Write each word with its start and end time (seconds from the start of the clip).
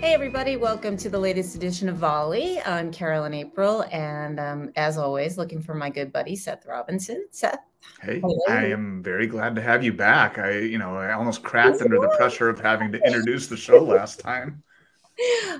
Hey, 0.00 0.14
everybody, 0.14 0.56
welcome 0.56 0.96
to 0.96 1.10
the 1.10 1.18
latest 1.18 1.54
edition 1.54 1.86
of 1.86 1.96
Volley. 1.96 2.58
I'm 2.62 2.90
Carolyn 2.90 3.34
April, 3.34 3.84
and 3.92 4.40
um, 4.40 4.72
as 4.74 4.96
always, 4.96 5.36
looking 5.36 5.60
for 5.60 5.74
my 5.74 5.90
good 5.90 6.10
buddy 6.10 6.36
Seth 6.36 6.64
Robinson. 6.64 7.26
Seth. 7.30 7.58
Hey, 8.00 8.18
hello. 8.20 8.38
I 8.48 8.64
am 8.64 9.02
very 9.02 9.26
glad 9.26 9.54
to 9.56 9.60
have 9.60 9.84
you 9.84 9.92
back. 9.92 10.38
I, 10.38 10.60
you 10.60 10.78
know, 10.78 10.96
I 10.96 11.12
almost 11.12 11.42
cracked 11.42 11.82
under 11.82 12.00
the 12.00 12.08
pressure 12.16 12.48
of 12.48 12.58
having 12.58 12.90
to 12.92 12.98
introduce 13.06 13.46
the 13.46 13.58
show 13.58 13.84
last 13.84 14.20
time. 14.20 14.62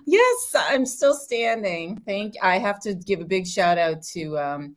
Yes, 0.06 0.56
I'm 0.56 0.86
still 0.86 1.14
standing. 1.14 2.00
Thank. 2.06 2.36
I 2.42 2.56
have 2.58 2.80
to 2.80 2.94
give 2.94 3.20
a 3.20 3.26
big 3.26 3.46
shout 3.46 3.76
out 3.76 4.00
to 4.14 4.38
um, 4.38 4.74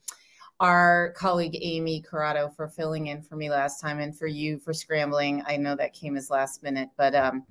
our 0.60 1.14
colleague 1.16 1.58
Amy 1.62 2.04
Carrado 2.04 2.54
for 2.54 2.68
filling 2.68 3.08
in 3.08 3.22
for 3.22 3.38
me 3.38 3.50
last 3.50 3.80
time, 3.80 4.02
and 4.02 4.14
for 4.14 4.28
you 4.28 4.60
for 4.60 4.74
scrambling. 4.74 5.42
I 5.48 5.56
know 5.56 5.74
that 5.78 5.94
came 5.94 6.18
as 6.18 6.30
last 6.30 6.64
minute, 6.64 6.90
but 6.98 7.16
um, 7.16 7.46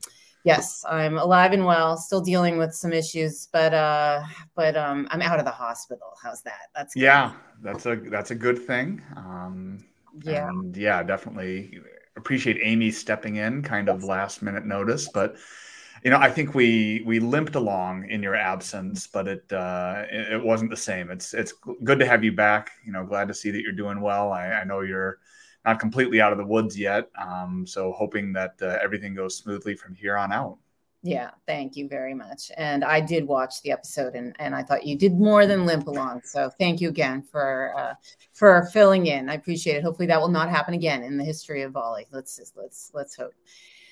yes, 0.45 0.85
I'm 0.89 1.19
alive 1.19 1.53
and 1.53 1.65
well, 1.65 1.97
still 1.97 2.21
dealing 2.21 2.59
with 2.59 2.75
some 2.75 2.93
issues, 2.93 3.49
but 3.53 3.75
uh, 3.75 4.23
but 4.55 4.77
um, 4.77 5.09
I'm 5.11 5.23
out 5.23 5.39
of 5.39 5.45
the 5.45 5.51
hospital. 5.51 6.13
How's 6.23 6.43
that? 6.43 6.69
That's 6.75 6.95
good. 6.95 7.03
yeah, 7.03 7.33
that's 7.63 7.87
a 7.87 7.97
that's 7.97 8.31
a 8.31 8.35
good 8.35 8.59
thing. 8.59 9.03
Um, 9.17 9.85
yeah, 10.25 10.49
and 10.49 10.77
yeah, 10.77 11.03
definitely 11.03 11.81
appreciate 12.17 12.59
Amy 12.63 12.91
stepping 12.91 13.37
in, 13.37 13.63
kind 13.63 13.89
of 13.89 14.05
last 14.05 14.43
minute 14.43 14.67
notice, 14.67 15.09
but 15.09 15.37
you 16.05 16.11
know, 16.11 16.19
I 16.19 16.31
think 16.31 16.55
we 16.55 17.03
we 17.07 17.21
limped 17.21 17.55
along 17.55 18.09
in 18.11 18.23
your 18.23 18.35
absence, 18.35 19.07
but 19.07 19.29
it 19.29 19.53
uh, 19.53 20.05
it, 20.11 20.35
it 20.35 20.45
wasn't 20.45 20.71
the 20.71 20.77
same. 20.77 21.11
It's 21.11 21.33
it's 21.33 21.53
good 21.85 22.01
to 22.01 22.07
have 22.07 22.25
you 22.25 22.33
back. 22.33 22.73
You 22.85 22.93
know, 22.93 23.05
glad 23.05 23.29
to 23.29 23.35
see 23.35 23.51
that 23.53 23.63
you're 23.63 23.73
doing 23.73 24.01
well. 24.01 24.33
I, 24.33 24.49
I 24.49 24.65
know 24.65 24.81
you're 24.81 25.19
not 25.65 25.79
completely 25.79 26.21
out 26.21 26.33
of 26.33 26.39
the 26.39 26.47
woods 26.47 26.79
yet. 26.79 27.09
Um, 27.21 27.66
so 27.66 27.93
hoping 27.93 28.33
that 28.33 28.55
uh, 28.61 28.79
everything 28.83 29.15
goes 29.15 29.37
smoothly 29.37 29.75
from 29.75 29.95
here 29.95 30.16
on 30.16 30.33
out. 30.33 30.59
Yeah, 31.05 31.31
thank 31.47 31.75
you 31.77 31.89
very 31.89 32.14
much. 32.14 32.53
And 32.56 32.84
I 32.84 33.00
did 33.00 33.27
watch 33.27 33.61
the 33.62 33.72
episode, 33.72 34.14
and, 34.14 34.37
and 34.39 34.55
I 34.55 34.62
thought 34.62 34.87
you 34.87 34.97
did 34.97 35.19
more 35.19 35.47
than 35.47 35.67
limp 35.67 35.89
along. 35.89 36.20
So 36.25 36.48
thank 36.48 36.81
you 36.81 36.89
again 36.89 37.22
for 37.22 37.75
uh, 37.77 37.95
for 38.33 38.69
filling 38.72 39.06
in. 39.06 39.28
I 39.28 39.34
appreciate 39.34 39.77
it. 39.77 39.83
Hopefully 39.83 40.06
that 40.06 40.20
will 40.20 40.28
not 40.28 40.48
happen 40.48 40.75
again 40.75 41.03
in 41.03 41.17
the 41.17 41.25
history 41.25 41.62
of 41.62 41.72
volley. 41.72 42.06
Let's 42.12 42.37
just, 42.37 42.56
let's 42.56 42.92
let's 42.94 43.17
hope. 43.17 43.34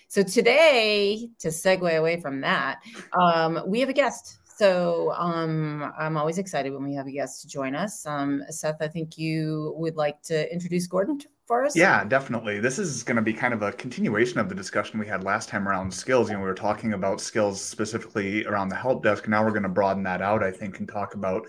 So 0.07 0.23
today, 0.23 1.29
to 1.41 1.49
segue 1.49 1.99
away 1.99 2.21
from 2.21 2.41
that, 2.43 2.81
um, 3.21 3.61
we 3.67 3.81
have 3.81 3.89
a 3.89 3.93
guest. 3.93 4.39
So 4.45 5.13
um, 5.13 5.93
I'm 5.99 6.17
always 6.17 6.39
excited 6.39 6.73
when 6.73 6.85
we 6.85 6.95
have 6.95 7.07
a 7.09 7.13
guest 7.13 7.43
to 7.43 7.49
join 7.49 7.75
us. 7.75 8.07
Um, 8.07 8.43
Seth, 8.51 8.83
I 8.83 8.89
think 8.89 9.19
you 9.19 9.73
would 9.77 9.97
like 9.97 10.23
to 10.25 10.53
introduce 10.53 10.87
Gordon 10.87 11.19
for 11.51 11.65
us? 11.65 11.75
Yeah, 11.75 12.05
definitely. 12.05 12.61
This 12.61 12.79
is 12.79 13.03
going 13.03 13.17
to 13.17 13.23
be 13.23 13.33
kind 13.33 13.53
of 13.53 13.63
a 13.63 13.73
continuation 13.73 14.39
of 14.39 14.49
the 14.49 14.55
discussion 14.55 15.01
we 15.01 15.07
had 15.09 15.25
last 15.25 15.49
time 15.49 15.69
around 15.69 15.93
skills. 15.93 16.29
You 16.29 16.35
know, 16.35 16.43
we 16.43 16.47
were 16.47 16.55
talking 16.55 16.93
about 16.93 17.21
skills 17.21 17.61
specifically 17.61 18.47
around 18.47 18.69
the 18.69 18.77
help 18.77 19.03
desk. 19.03 19.27
Now 19.27 19.45
we're 19.45 19.51
going 19.51 19.65
to 19.65 19.69
broaden 19.69 20.05
that 20.05 20.23
out, 20.23 20.45
I 20.45 20.53
think, 20.53 20.79
and 20.79 20.89
talk 20.89 21.15
about 21.15 21.49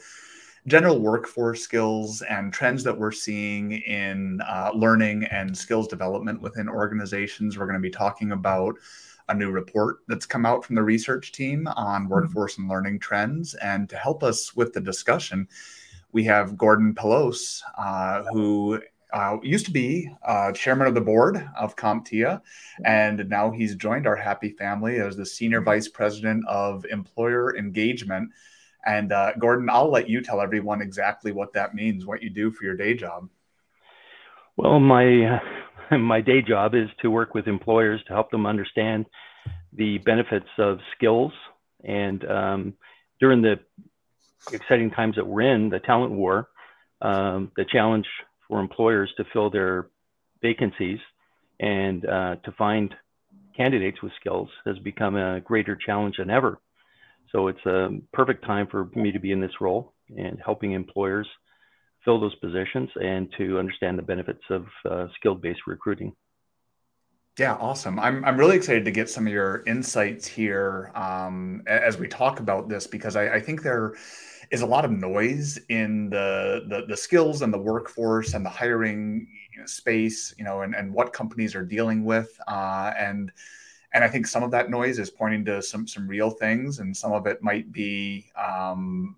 general 0.66 1.00
workforce 1.00 1.62
skills 1.62 2.24
and 2.24 2.52
trends 2.52 2.84
that 2.84 2.98
we're 2.98 3.12
seeing 3.12 3.74
in 3.74 4.42
uh, 4.42 4.72
learning 4.74 5.26
and 5.26 5.56
skills 5.56 5.88
development 5.88 6.42
within 6.42 6.68
organizations. 6.68 7.60
We're 7.60 7.68
going 7.68 7.76
to 7.76 7.80
be 7.80 7.92
talking 7.92 8.32
about 8.32 8.74
a 9.30 9.36
new 9.36 9.52
report 9.52 9.98
that's 10.08 10.26
come 10.26 10.48
out 10.48 10.66
from 10.66 10.78
the 10.78 10.84
research 10.84 11.32
team 11.32 11.68
on 11.68 12.02
mm-hmm. 12.02 12.12
workforce 12.12 12.58
and 12.58 12.68
learning 12.68 13.02
trends. 13.02 13.54
And 13.54 13.88
to 13.90 13.98
help 13.98 14.24
us 14.24 14.56
with 14.56 14.74
the 14.74 14.82
discussion, 14.82 15.48
we 16.12 16.24
have 16.24 16.58
Gordon 16.58 16.96
Pelosse, 16.96 17.62
uh, 17.78 18.24
who 18.34 18.82
uh, 19.14 19.38
used 19.44 19.66
to 19.66 19.72
be 19.72 20.10
uh, 20.26 20.52
chairman 20.52 20.88
of 20.88 20.96
the 20.96 21.02
board 21.02 21.48
of 21.58 21.76
CompTIA, 21.76 22.42
and 22.86 23.30
now 23.30 23.52
he's 23.52 23.76
joined 23.76 24.08
our 24.08 24.16
happy 24.16 24.50
family 24.50 25.00
as 25.00 25.18
the 25.18 25.26
senior 25.26 25.62
vice 25.62 25.88
president 25.88 26.46
of 26.48 26.86
employer 26.86 27.56
engagement. 27.58 28.30
And 28.86 29.12
uh, 29.12 29.34
Gordon, 29.38 29.70
I'll 29.70 29.92
let 29.92 30.10
you 30.10 30.22
tell 30.22 30.42
everyone 30.42 30.82
exactly 30.82 31.32
what 31.32 31.54
that 31.54 31.76
means, 31.76 32.06
what 32.06 32.24
you 32.24 32.30
do 32.30 32.52
for 32.52 32.64
your 32.64 32.76
day 32.76 32.94
job. 32.94 33.30
Well, 34.58 34.80
my 34.80 35.42
my 35.92 36.22
day 36.22 36.42
job 36.42 36.74
is 36.76 36.90
to 37.02 37.12
work 37.12 37.34
with 37.34 37.48
employers 37.48 38.02
to 38.08 38.14
help 38.14 38.32
them 38.32 38.46
understand 38.46 39.06
the 39.74 39.98
benefits 40.00 40.50
of 40.58 40.80
skills. 40.96 41.32
And 41.84 42.24
um, 42.30 42.74
during 43.20 43.42
the 43.42 43.60
exciting 44.52 44.92
times 44.92 45.16
that 45.16 45.26
we're 45.26 45.54
in, 45.54 45.70
the 45.70 45.80
talent 45.80 46.14
war, 46.14 46.50
um, 47.02 47.52
the 47.56 47.66
challenge 47.66 48.06
for 48.52 48.60
employers 48.60 49.10
to 49.16 49.24
fill 49.32 49.50
their 49.50 49.88
vacancies 50.42 51.00
and 51.62 52.06
uh, 52.06 52.36
to 52.44 52.52
find 52.58 52.94
candidates 53.56 54.02
with 54.04 54.12
skills 54.20 54.50
has 54.66 54.78
become 54.80 55.16
a 55.16 55.40
greater 55.40 55.78
challenge 55.78 56.18
than 56.18 56.30
ever. 56.30 56.60
So 57.32 57.48
it's 57.48 57.66
a 57.66 57.92
perfect 58.12 58.46
time 58.46 58.68
for 58.70 58.90
me 58.94 59.14
to 59.14 59.20
be 59.20 59.32
in 59.32 59.40
this 59.40 59.62
role 59.62 59.94
and 60.18 60.38
helping 60.44 60.74
employers 60.74 61.28
fill 62.04 62.20
those 62.20 62.36
positions 62.36 62.90
and 63.02 63.30
to 63.38 63.58
understand 63.58 63.98
the 63.98 64.04
benefits 64.04 64.44
of 64.50 64.66
uh, 64.90 65.08
skilled-based 65.16 65.62
recruiting. 65.66 66.12
Yeah, 67.40 67.54
awesome. 67.54 68.00
I'm, 68.00 68.26
I'm 68.26 68.38
really 68.38 68.58
excited 68.58 68.84
to 68.84 68.92
get 68.92 69.10
some 69.10 69.28
of 69.28 69.32
your 69.32 69.64
insights 69.66 70.28
here 70.28 70.92
um, 70.94 71.64
as 71.68 71.98
we 71.98 72.10
talk 72.10 72.42
about 72.42 72.68
this 72.68 72.86
because 72.86 73.16
I, 73.16 73.36
I 73.36 73.40
think 73.40 73.62
there 73.62 73.94
is 74.52 74.62
a 74.62 74.66
lot 74.66 74.86
of 74.86 74.92
noise 74.92 75.58
in 75.70 76.10
the, 76.10 76.66
the, 76.68 76.86
the 76.88 76.98
skills 76.98 77.42
and 77.42 77.54
the 77.54 77.58
workforce 77.58 78.34
and 78.34 78.46
the 78.46 78.50
hiring 78.50 79.28
space, 79.66 80.36
you 80.38 80.44
know, 80.44 80.62
and, 80.62 80.76
and 80.76 80.94
what 80.94 81.14
companies 81.14 81.56
are 81.56 81.64
dealing 81.64 82.04
with. 82.04 82.38
Uh, 82.48 82.92
and 82.98 83.32
and 83.94 84.06
I 84.06 84.08
think 84.08 84.26
some 84.26 84.44
of 84.44 84.52
that 84.52 84.70
noise 84.70 85.00
is 85.00 85.10
pointing 85.10 85.44
to 85.46 85.62
some 85.62 85.86
some 85.88 86.08
real 86.08 86.30
things, 86.30 86.80
and 86.80 86.96
some 86.96 87.12
of 87.12 87.28
it 87.28 87.44
might 87.44 87.72
be 87.72 88.32
um, 88.38 89.18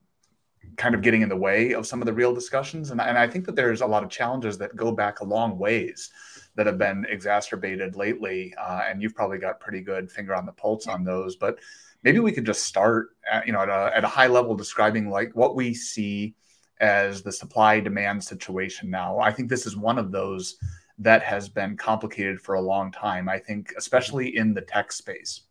kind 0.77 0.95
of 0.95 1.01
getting 1.01 1.21
in 1.21 1.29
the 1.29 1.35
way 1.35 1.73
of 1.73 1.85
some 1.85 2.01
of 2.01 2.05
the 2.05 2.13
real 2.13 2.33
discussions. 2.33 2.91
And, 2.91 2.99
and 2.99 3.17
I 3.17 3.27
think 3.27 3.45
that 3.45 3.55
there's 3.55 3.81
a 3.81 3.85
lot 3.85 4.03
of 4.03 4.09
challenges 4.09 4.57
that 4.57 4.75
go 4.75 4.91
back 4.91 5.19
a 5.19 5.25
long 5.25 5.57
ways 5.57 6.09
that 6.55 6.67
have 6.67 6.77
been 6.77 7.05
exacerbated 7.09 7.95
lately. 7.95 8.53
Uh, 8.59 8.81
and 8.87 9.01
you've 9.01 9.15
probably 9.15 9.37
got 9.37 9.59
pretty 9.59 9.81
good 9.81 10.11
finger 10.11 10.35
on 10.35 10.45
the 10.45 10.51
pulse 10.51 10.87
on 10.87 11.03
those. 11.03 11.35
But 11.35 11.59
maybe 12.03 12.19
we 12.19 12.31
could 12.31 12.45
just 12.45 12.63
start, 12.63 13.09
at, 13.31 13.47
you 13.47 13.53
know, 13.53 13.61
at 13.61 13.69
a, 13.69 13.91
at 13.95 14.03
a 14.03 14.07
high 14.07 14.27
level 14.27 14.55
describing 14.55 15.09
like 15.09 15.31
what 15.35 15.55
we 15.55 15.73
see 15.73 16.35
as 16.79 17.23
the 17.23 17.31
supply 17.31 17.79
demand 17.79 18.23
situation 18.23 18.89
now. 18.89 19.19
I 19.19 19.31
think 19.31 19.49
this 19.49 19.65
is 19.65 19.77
one 19.77 19.97
of 19.97 20.11
those 20.11 20.57
that 20.99 21.23
has 21.23 21.49
been 21.49 21.75
complicated 21.75 22.39
for 22.39 22.55
a 22.55 22.61
long 22.61 22.91
time. 22.91 23.27
I 23.29 23.39
think, 23.39 23.73
especially 23.77 24.37
in 24.37 24.53
the 24.53 24.61
tech 24.61 24.91
space, 24.91 25.41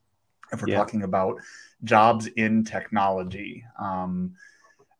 if 0.52 0.60
we're 0.60 0.68
yeah. 0.68 0.76
talking 0.76 1.02
about 1.02 1.40
jobs 1.84 2.26
in 2.26 2.64
technology. 2.64 3.64
Um, 3.80 4.34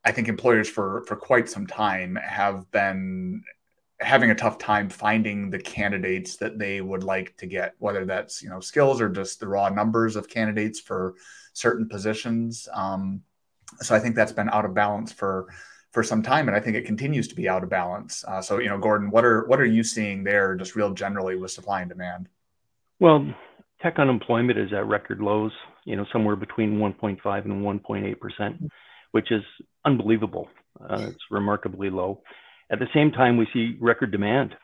I 0.05 0.11
think 0.11 0.29
employers 0.29 0.69
for 0.69 1.05
for 1.07 1.15
quite 1.15 1.49
some 1.49 1.67
time 1.67 2.17
have 2.17 2.69
been 2.73 3.45
having 4.03 4.31
a 4.31 4.35
tough 4.35 4.59
time 4.59 4.89
finding 4.89 5.51
the 5.51 5.59
candidates 5.59 6.37
that 6.37 6.59
they 6.59 6.81
would 6.81 7.05
like 7.05 7.37
to 7.39 7.47
get, 7.47 7.75
whether 7.79 8.05
that's 8.05 8.43
you 8.43 8.49
know 8.49 8.61
skills 8.61 9.01
or 9.01 9.09
just 9.09 9.41
the 9.41 9.49
raw 9.49 9.69
numbers 9.69 10.17
of 10.17 10.29
candidates 10.29 10.81
for 10.81 11.15
certain 11.53 11.89
positions. 11.89 12.69
Um, 12.75 13.23
so 13.81 13.95
I 13.95 13.99
think 13.99 14.15
that's 14.15 14.33
been 14.33 14.51
out 14.51 14.65
of 14.65 14.75
balance 14.75 15.13
for 15.13 15.49
for 15.93 16.03
some 16.03 16.23
time, 16.23 16.49
and 16.49 16.57
I 16.57 16.61
think 16.61 16.77
it 16.77 16.87
continues 16.87 17.29
to 17.29 17.35
be 17.35 17.49
out 17.49 17.63
of 17.63 17.69
balance. 17.69 18.25
Uh, 18.27 18.41
so 18.41 18.59
you 18.59 18.69
know, 18.69 18.79
Gordon, 18.79 19.11
what 19.11 19.25
are 19.25 19.47
what 19.47 19.61
are 19.61 19.67
you 19.67 19.85
seeing 19.85 20.25
there, 20.25 20.57
just 20.57 20.75
real 20.75 20.93
generally 20.93 21.37
with 21.37 21.51
supply 21.51 21.81
and 21.81 21.91
demand? 21.91 22.29
Well, 22.99 23.35
tech 23.83 23.99
unemployment 23.99 24.59
is 24.59 24.73
at 24.73 24.87
record 24.87 25.21
lows. 25.21 25.53
You 25.85 25.97
know, 25.97 26.07
somewhere 26.13 26.37
between 26.37 26.79
1.5 26.79 27.45
and 27.45 27.65
1.8 27.65 28.21
percent, 28.21 28.71
which 29.13 29.31
is 29.31 29.43
unbelievable. 29.85 30.49
Uh, 30.81 31.09
it's 31.09 31.25
remarkably 31.31 31.91
low. 31.91 32.23
At 32.73 32.79
the 32.79 32.89
same 32.95 33.13
time, 33.13 33.37
we 33.37 33.47
see 33.53 33.77
record 33.81 34.11
demand. 34.11 34.57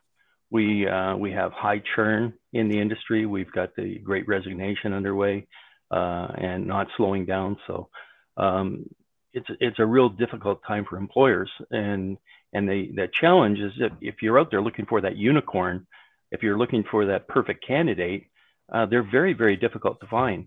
We 0.51 0.89
uh, 0.89 1.15
we 1.17 1.31
have 1.33 1.53
high 1.53 1.83
churn 1.95 2.33
in 2.55 2.71
the 2.71 2.81
industry. 2.81 3.27
We've 3.27 3.53
got 3.53 3.77
the 3.77 3.99
Great 3.99 4.27
Resignation 4.27 4.95
underway 4.95 5.47
uh, 5.91 6.29
and 6.39 6.67
not 6.67 6.89
slowing 6.97 7.27
down. 7.27 7.59
So 7.67 7.91
um, 8.39 8.89
it's 9.35 9.47
it's 9.61 9.79
a 9.79 9.85
real 9.85 10.09
difficult 10.09 10.61
time 10.67 10.87
for 10.89 10.97
employers. 10.97 11.51
And 11.71 12.17
and 12.55 12.67
the 12.67 13.11
challenge 13.13 13.59
is 13.59 13.73
that 13.79 13.93
if 14.01 14.23
you're 14.23 14.41
out 14.41 14.51
there 14.51 14.63
looking 14.63 14.87
for 14.87 15.03
that 15.03 15.17
unicorn, 15.19 15.87
if 16.31 16.43
you're 16.43 16.57
looking 16.57 16.85
for 16.91 17.05
that 17.07 17.29
perfect 17.29 17.67
candidate, 17.67 18.25
uh, 18.73 18.87
they're 18.87 19.03
very 19.03 19.35
very 19.35 19.57
difficult 19.57 20.01
to 20.01 20.07
find. 20.07 20.47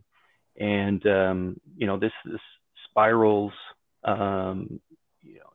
And 0.59 1.05
um, 1.05 1.61
you 1.77 1.85
know 1.85 1.99
this 1.99 2.13
this 2.25 2.41
spirals 2.89 3.53
um, 4.03 4.79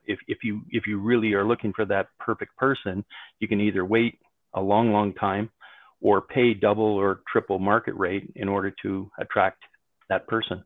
if, 0.07 0.19
if 0.29 0.39
you 0.43 0.63
if 0.71 0.87
you 0.87 0.99
really 0.99 1.33
are 1.35 1.47
looking 1.47 1.73
for 1.73 1.85
that 1.87 2.09
perfect 2.19 2.57
person, 2.57 3.05
you 3.41 3.49
can 3.49 3.61
either 3.61 3.85
wait 3.85 4.19
a 4.55 4.61
long, 4.61 4.93
long 4.93 5.13
time 5.15 5.51
or 6.01 6.21
pay 6.21 6.55
double 6.55 6.85
or 6.85 7.21
triple 7.31 7.59
market 7.59 7.95
rate 7.95 8.33
in 8.37 8.49
order 8.49 8.73
to 8.83 9.11
attract 9.19 9.63
that 10.09 10.27
person. 10.27 10.65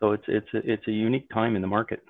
So 0.00 0.12
it's 0.12 0.24
it's 0.28 0.48
a, 0.54 0.58
it's 0.72 0.88
a 0.88 0.92
unique 0.92 1.28
time 1.32 1.56
in 1.56 1.62
the 1.62 1.68
market. 1.68 2.02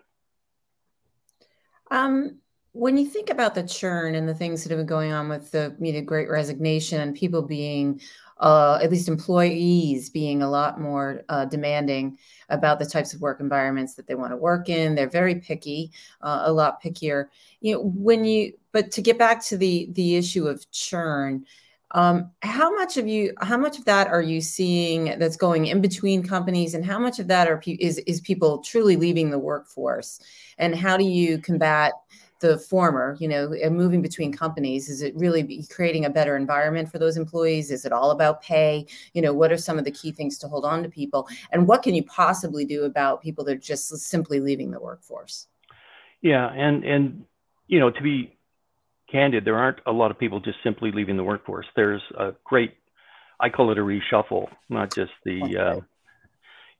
Um, 1.91 2.39
when 2.79 2.97
you 2.97 3.07
think 3.07 3.29
about 3.29 3.57
the 3.57 3.63
churn 3.65 4.15
and 4.15 4.29
the 4.29 4.35
things 4.35 4.63
that 4.63 4.71
have 4.71 4.79
been 4.79 4.87
going 4.87 5.11
on 5.11 5.29
with 5.29 5.51
the 5.51 5.75
you 5.81 5.93
know, 5.93 6.01
great 6.01 6.29
resignation 6.29 7.01
and 7.01 7.15
people 7.15 7.43
being 7.43 8.01
uh, 8.39 8.79
at 8.81 8.93
least 8.93 9.09
employees 9.09 10.09
being 10.11 10.43
a 10.43 10.49
lot 10.49 10.81
more 10.81 11.25
uh, 11.29 11.45
demanding 11.45 12.17
about 12.51 12.79
the 12.79 12.87
types 12.87 13.13
of 13.13 13.21
work 13.21 13.41
environments 13.41 13.95
that 13.95 14.07
they 14.07 14.15
want 14.15 14.31
to 14.31 14.37
work 14.37 14.69
in. 14.69 14.95
They're 14.95 15.09
very 15.09 15.35
picky, 15.35 15.91
uh, 16.23 16.43
a 16.45 16.53
lot 16.53 16.81
pickier. 16.81 17.27
You 17.61 17.75
know, 17.75 17.83
when 17.83 18.25
you 18.25 18.53
but 18.71 18.93
to 18.93 19.03
get 19.03 19.19
back 19.19 19.45
to 19.47 19.57
the 19.57 19.89
the 19.93 20.15
issue 20.15 20.47
of 20.47 20.71
churn, 20.71 21.47
um, 21.91 22.31
how 22.43 22.73
much 22.73 22.97
of 22.97 23.09
you 23.09 23.35
how 23.41 23.57
much 23.57 23.77
of 23.81 23.87
that 23.87 24.07
are 24.07 24.23
you 24.23 24.41
seeing 24.41 25.19
that's 25.19 25.37
going 25.37 25.67
in 25.67 25.81
between 25.81 26.23
companies, 26.23 26.75
and 26.75 26.87
how 26.87 27.01
much 27.01 27.19
of 27.19 27.27
that 27.27 27.49
are 27.49 27.61
is 27.67 27.99
is 28.07 28.21
people 28.21 28.59
truly 28.59 28.95
leaving 28.95 29.31
the 29.31 29.39
workforce, 29.39 30.21
and 30.59 30.77
how 30.77 30.97
do 30.97 31.05
you 31.05 31.39
combat 31.39 31.95
the 32.41 32.59
former, 32.59 33.17
you 33.21 33.29
know, 33.29 33.53
moving 33.71 34.03
between 34.03 34.33
companies? 34.33 34.89
Is 34.89 35.03
it 35.03 35.15
really 35.17 35.67
creating 35.71 36.05
a 36.05 36.11
better 36.11 36.37
environment 36.37 36.91
for 36.91 36.99
those 36.99 37.17
employees? 37.17 37.71
Is 37.71 37.85
it 37.85 37.93
all 37.93 38.11
about 38.11 38.43
pay? 38.43 38.87
You 39.13 39.23
know, 39.23 39.33
what 39.33 39.53
are 39.53 39.57
some 39.57 39.79
of 39.79 39.85
the 39.85 39.91
key 39.91 40.13
things 40.13 40.39
to 40.39 40.49
hold 40.49 40.65
on 40.65 40.83
to 40.83 40.89
people? 40.89 41.29
And 41.53 41.67
what 41.67 41.83
can 41.83 41.95
you 41.95 42.05
possibly 42.05 42.65
do 42.65 42.85
about 42.85 43.23
people 43.23 43.45
that 43.45 43.53
are 43.57 43.59
just 43.59 43.89
simply 43.99 44.41
leaving 44.41 44.71
the 44.71 44.81
workforce? 44.81 45.49
Yeah, 46.21 46.49
and 46.49 46.85
and 46.85 47.25
you 47.67 47.79
know, 47.79 47.91
to 47.91 48.03
be 48.03 48.39
candid, 49.11 49.45
there 49.45 49.57
aren't 49.57 49.79
a 49.87 49.93
lot 49.93 50.11
of 50.11 50.19
people 50.19 50.41
just 50.41 50.59
simply 50.63 50.91
leaving 50.93 51.17
the 51.17 51.25
workforce. 51.25 51.67
There's 51.77 52.03
a 52.19 52.33
great, 52.45 52.75
I 53.41 53.49
call 53.49 53.71
it 53.71 53.79
a 53.79 53.83
reshuffle, 53.83 54.49
not 54.69 54.93
just 54.95 55.13
the, 55.25 55.43
okay. 55.43 55.57
uh, 55.57 55.81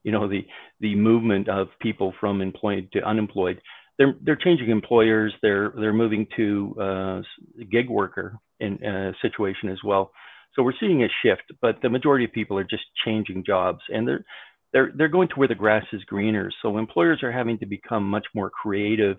you 0.03 0.11
know, 0.11 0.27
the 0.27 0.45
the 0.79 0.95
movement 0.95 1.49
of 1.49 1.67
people 1.81 2.13
from 2.19 2.41
employed 2.41 2.89
to 2.93 3.01
unemployed 3.03 3.61
they're 3.99 4.15
they're 4.23 4.35
changing 4.37 4.69
employers. 4.69 5.33
They're 5.43 5.71
they're 5.77 5.93
moving 5.93 6.25
to 6.37 6.75
uh, 6.81 7.21
gig 7.69 7.89
worker 7.89 8.39
in 8.59 8.83
uh, 8.83 9.11
situation 9.21 9.69
as 9.69 9.79
well. 9.85 10.11
So 10.55 10.63
we're 10.63 10.73
seeing 10.79 11.03
a 11.03 11.09
shift, 11.21 11.43
but 11.61 11.75
the 11.83 11.89
majority 11.89 12.25
of 12.25 12.31
people 12.31 12.57
are 12.57 12.63
just 12.63 12.83
changing 13.05 13.43
jobs, 13.45 13.81
and 13.89 14.07
they're 14.07 14.25
they're 14.71 14.91
they're 14.95 15.09
going 15.09 15.27
to 15.27 15.35
where 15.35 15.49
the 15.49 15.55
grass 15.55 15.85
is 15.91 16.03
greener. 16.05 16.49
So 16.61 16.77
employers 16.77 17.21
are 17.23 17.31
having 17.31 17.59
to 17.59 17.65
become 17.65 18.09
much 18.09 18.25
more 18.33 18.49
creative 18.49 19.17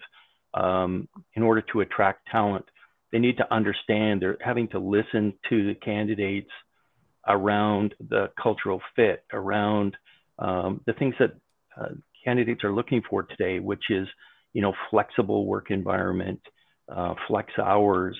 um, 0.54 1.08
in 1.34 1.42
order 1.42 1.62
to 1.72 1.80
attract 1.80 2.26
talent. 2.32 2.64
They 3.12 3.18
need 3.18 3.36
to 3.36 3.54
understand. 3.54 4.22
They're 4.22 4.38
having 4.40 4.68
to 4.68 4.78
listen 4.78 5.34
to 5.50 5.66
the 5.66 5.74
candidates 5.74 6.50
around 7.28 7.94
the 8.08 8.30
cultural 8.42 8.80
fit, 8.96 9.24
around 9.32 9.96
um, 10.38 10.80
the 10.86 10.94
things 10.94 11.14
that 11.18 11.32
uh, 11.78 11.88
candidates 12.24 12.64
are 12.64 12.72
looking 12.72 13.02
for 13.08 13.24
today, 13.24 13.58
which 13.58 13.84
is 13.90 14.08
you 14.52 14.62
know, 14.62 14.72
flexible 14.90 15.46
work 15.46 15.70
environment, 15.70 16.40
uh, 16.90 17.14
flex 17.28 17.52
hours, 17.58 18.18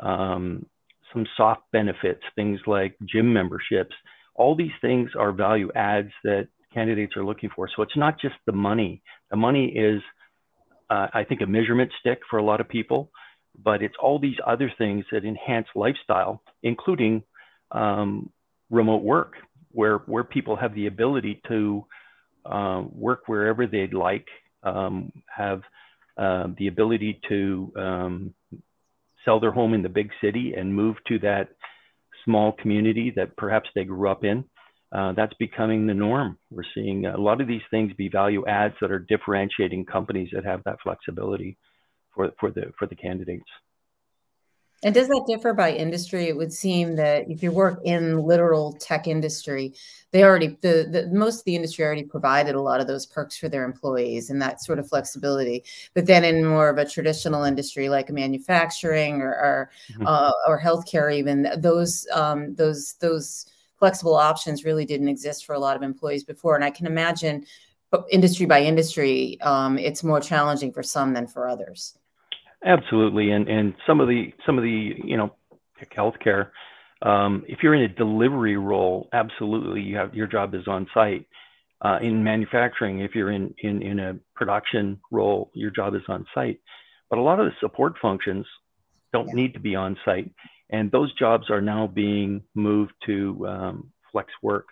um, 0.00 0.66
some 1.12 1.26
soft 1.36 1.62
benefits, 1.72 2.22
things 2.34 2.60
like 2.66 2.96
gym 3.04 3.32
memberships. 3.32 3.94
All 4.34 4.54
these 4.54 4.72
things 4.80 5.10
are 5.18 5.32
value 5.32 5.70
adds 5.74 6.10
that 6.24 6.48
candidates 6.74 7.16
are 7.16 7.24
looking 7.24 7.50
for. 7.54 7.68
So 7.74 7.82
it's 7.82 7.96
not 7.96 8.20
just 8.20 8.34
the 8.44 8.52
money. 8.52 9.02
The 9.30 9.36
money 9.36 9.68
is, 9.68 10.02
uh, 10.90 11.06
I 11.14 11.24
think, 11.24 11.40
a 11.40 11.46
measurement 11.46 11.90
stick 12.00 12.20
for 12.28 12.38
a 12.38 12.44
lot 12.44 12.60
of 12.60 12.68
people, 12.68 13.10
but 13.64 13.82
it's 13.82 13.94
all 14.00 14.18
these 14.18 14.36
other 14.46 14.70
things 14.76 15.06
that 15.10 15.24
enhance 15.24 15.68
lifestyle, 15.74 16.42
including 16.62 17.22
um, 17.70 18.30
remote 18.68 19.02
work, 19.02 19.34
where 19.70 19.98
where 19.98 20.24
people 20.24 20.56
have 20.56 20.74
the 20.74 20.86
ability 20.86 21.40
to 21.48 21.84
uh, 22.44 22.82
work 22.92 23.22
wherever 23.26 23.66
they'd 23.66 23.94
like 23.94 24.26
um, 24.66 25.12
have 25.34 25.62
uh, 26.18 26.48
the 26.58 26.66
ability 26.68 27.20
to 27.28 27.72
um, 27.76 28.34
sell 29.24 29.40
their 29.40 29.52
home 29.52 29.74
in 29.74 29.82
the 29.82 29.88
big 29.88 30.10
city 30.20 30.54
and 30.56 30.74
move 30.74 30.96
to 31.08 31.18
that 31.20 31.48
small 32.24 32.52
community 32.52 33.12
that 33.14 33.36
perhaps 33.36 33.68
they 33.74 33.84
grew 33.84 34.10
up 34.10 34.24
in. 34.24 34.44
Uh, 34.92 35.12
that's 35.12 35.34
becoming 35.34 35.86
the 35.86 35.94
norm. 35.94 36.38
We're 36.50 36.62
seeing 36.74 37.06
a 37.06 37.18
lot 37.18 37.40
of 37.40 37.48
these 37.48 37.62
things 37.70 37.92
be 37.94 38.08
value 38.08 38.46
adds 38.46 38.74
that 38.80 38.92
are 38.92 39.00
differentiating 39.00 39.84
companies 39.84 40.30
that 40.32 40.44
have 40.44 40.62
that 40.64 40.78
flexibility 40.82 41.58
for, 42.14 42.30
for 42.38 42.50
the 42.50 42.72
for 42.78 42.86
the 42.86 42.94
candidates. 42.94 43.44
And 44.82 44.94
does 44.94 45.08
that 45.08 45.24
differ 45.26 45.54
by 45.54 45.72
industry? 45.72 46.26
It 46.26 46.36
would 46.36 46.52
seem 46.52 46.96
that 46.96 47.30
if 47.30 47.42
you 47.42 47.50
work 47.50 47.80
in 47.84 48.22
literal 48.22 48.74
tech 48.74 49.06
industry, 49.06 49.74
they 50.12 50.22
already 50.22 50.58
the, 50.60 50.86
the 50.90 51.08
most 51.12 51.40
of 51.40 51.44
the 51.44 51.56
industry 51.56 51.84
already 51.84 52.04
provided 52.04 52.54
a 52.54 52.60
lot 52.60 52.80
of 52.80 52.86
those 52.86 53.06
perks 53.06 53.36
for 53.36 53.48
their 53.48 53.64
employees 53.64 54.30
and 54.30 54.40
that 54.42 54.62
sort 54.62 54.78
of 54.78 54.88
flexibility. 54.88 55.64
But 55.94 56.06
then 56.06 56.24
in 56.24 56.44
more 56.44 56.68
of 56.68 56.78
a 56.78 56.88
traditional 56.88 57.44
industry 57.44 57.88
like 57.88 58.10
manufacturing 58.10 59.22
or 59.22 59.32
or, 59.32 59.70
mm-hmm. 59.92 60.06
uh, 60.06 60.32
or 60.46 60.60
healthcare, 60.60 61.12
even 61.12 61.48
those 61.56 62.06
um, 62.12 62.54
those 62.54 62.94
those 63.00 63.46
flexible 63.78 64.14
options 64.14 64.64
really 64.64 64.84
didn't 64.84 65.08
exist 65.08 65.44
for 65.46 65.54
a 65.54 65.58
lot 65.58 65.76
of 65.76 65.82
employees 65.82 66.24
before. 66.24 66.54
And 66.54 66.64
I 66.64 66.70
can 66.70 66.86
imagine, 66.86 67.44
industry 68.10 68.46
by 68.46 68.62
industry, 68.62 69.38
um, 69.40 69.78
it's 69.78 70.02
more 70.02 70.20
challenging 70.20 70.72
for 70.72 70.82
some 70.82 71.12
than 71.12 71.26
for 71.26 71.48
others. 71.48 71.98
Absolutely, 72.66 73.30
and 73.30 73.48
and 73.48 73.74
some 73.86 74.00
of 74.00 74.08
the 74.08 74.32
some 74.44 74.58
of 74.58 74.64
the 74.64 74.92
you 75.04 75.16
know 75.16 75.32
healthcare. 75.96 76.50
Um, 77.00 77.44
if 77.46 77.60
you're 77.62 77.74
in 77.74 77.82
a 77.82 77.88
delivery 77.88 78.56
role, 78.56 79.08
absolutely, 79.12 79.82
you 79.82 79.96
have 79.96 80.14
your 80.14 80.26
job 80.26 80.54
is 80.54 80.66
on 80.66 80.88
site. 80.92 81.26
Uh, 81.80 81.98
in 82.02 82.24
manufacturing, 82.24 83.00
if 83.00 83.14
you're 83.14 83.30
in, 83.30 83.54
in 83.58 83.82
in 83.82 84.00
a 84.00 84.16
production 84.34 84.98
role, 85.12 85.50
your 85.54 85.70
job 85.70 85.94
is 85.94 86.02
on 86.08 86.26
site. 86.34 86.58
But 87.08 87.20
a 87.20 87.22
lot 87.22 87.38
of 87.38 87.46
the 87.46 87.52
support 87.60 87.94
functions 88.02 88.44
don't 89.12 89.28
yeah. 89.28 89.34
need 89.34 89.54
to 89.54 89.60
be 89.60 89.76
on 89.76 89.96
site, 90.04 90.28
and 90.70 90.90
those 90.90 91.14
jobs 91.14 91.50
are 91.50 91.60
now 91.60 91.86
being 91.86 92.42
moved 92.56 92.94
to 93.04 93.46
um, 93.46 93.92
flex 94.10 94.32
work, 94.42 94.66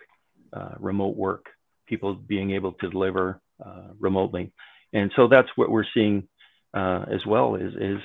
uh, 0.51 0.73
remote 0.79 1.15
work, 1.15 1.45
people 1.87 2.13
being 2.13 2.51
able 2.51 2.73
to 2.73 2.89
deliver 2.89 3.39
uh, 3.65 3.93
remotely, 4.01 4.51
and 4.91 5.11
so 5.15 5.29
that's 5.29 5.49
what 5.55 5.69
we're 5.69 5.85
seeing 5.93 6.27
uh, 6.75 7.05
as 7.11 7.25
well 7.25 7.55
is, 7.55 7.73
is 7.79 7.99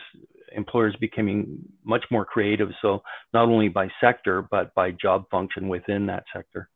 employers 0.53 0.97
becoming 1.01 1.59
much 1.85 2.05
more 2.11 2.25
creative. 2.25 2.71
So 2.81 3.03
not 3.35 3.49
only 3.49 3.69
by 3.69 3.89
sector, 4.01 4.47
but 4.51 4.75
by 4.75 4.93
job 4.93 5.25
function 5.31 5.69
within 5.69 6.07
that 6.07 6.25
sector. 6.35 6.69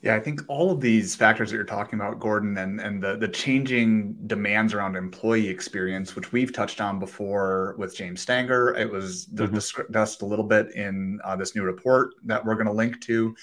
Yeah, 0.00 0.14
I 0.14 0.20
think 0.20 0.42
all 0.46 0.70
of 0.70 0.80
these 0.80 1.16
factors 1.16 1.50
that 1.50 1.56
you're 1.56 1.64
talking 1.64 1.98
about, 1.98 2.20
Gordon, 2.20 2.56
and, 2.58 2.80
and 2.80 3.02
the, 3.02 3.16
the 3.16 3.26
changing 3.26 4.14
demands 4.28 4.72
around 4.72 4.94
employee 4.94 5.48
experience, 5.48 6.14
which 6.14 6.30
we've 6.30 6.52
touched 6.52 6.80
on 6.80 7.00
before 7.00 7.74
with 7.78 7.96
James 7.96 8.20
Stanger. 8.20 8.76
It 8.76 8.88
was 8.88 9.26
mm-hmm. 9.26 9.52
discussed 9.52 10.22
a 10.22 10.26
little 10.26 10.44
bit 10.44 10.70
in 10.72 11.18
uh, 11.24 11.34
this 11.34 11.56
new 11.56 11.64
report 11.64 12.14
that 12.26 12.44
we're 12.44 12.54
going 12.54 12.66
to 12.66 12.72
link 12.72 13.00
to. 13.02 13.34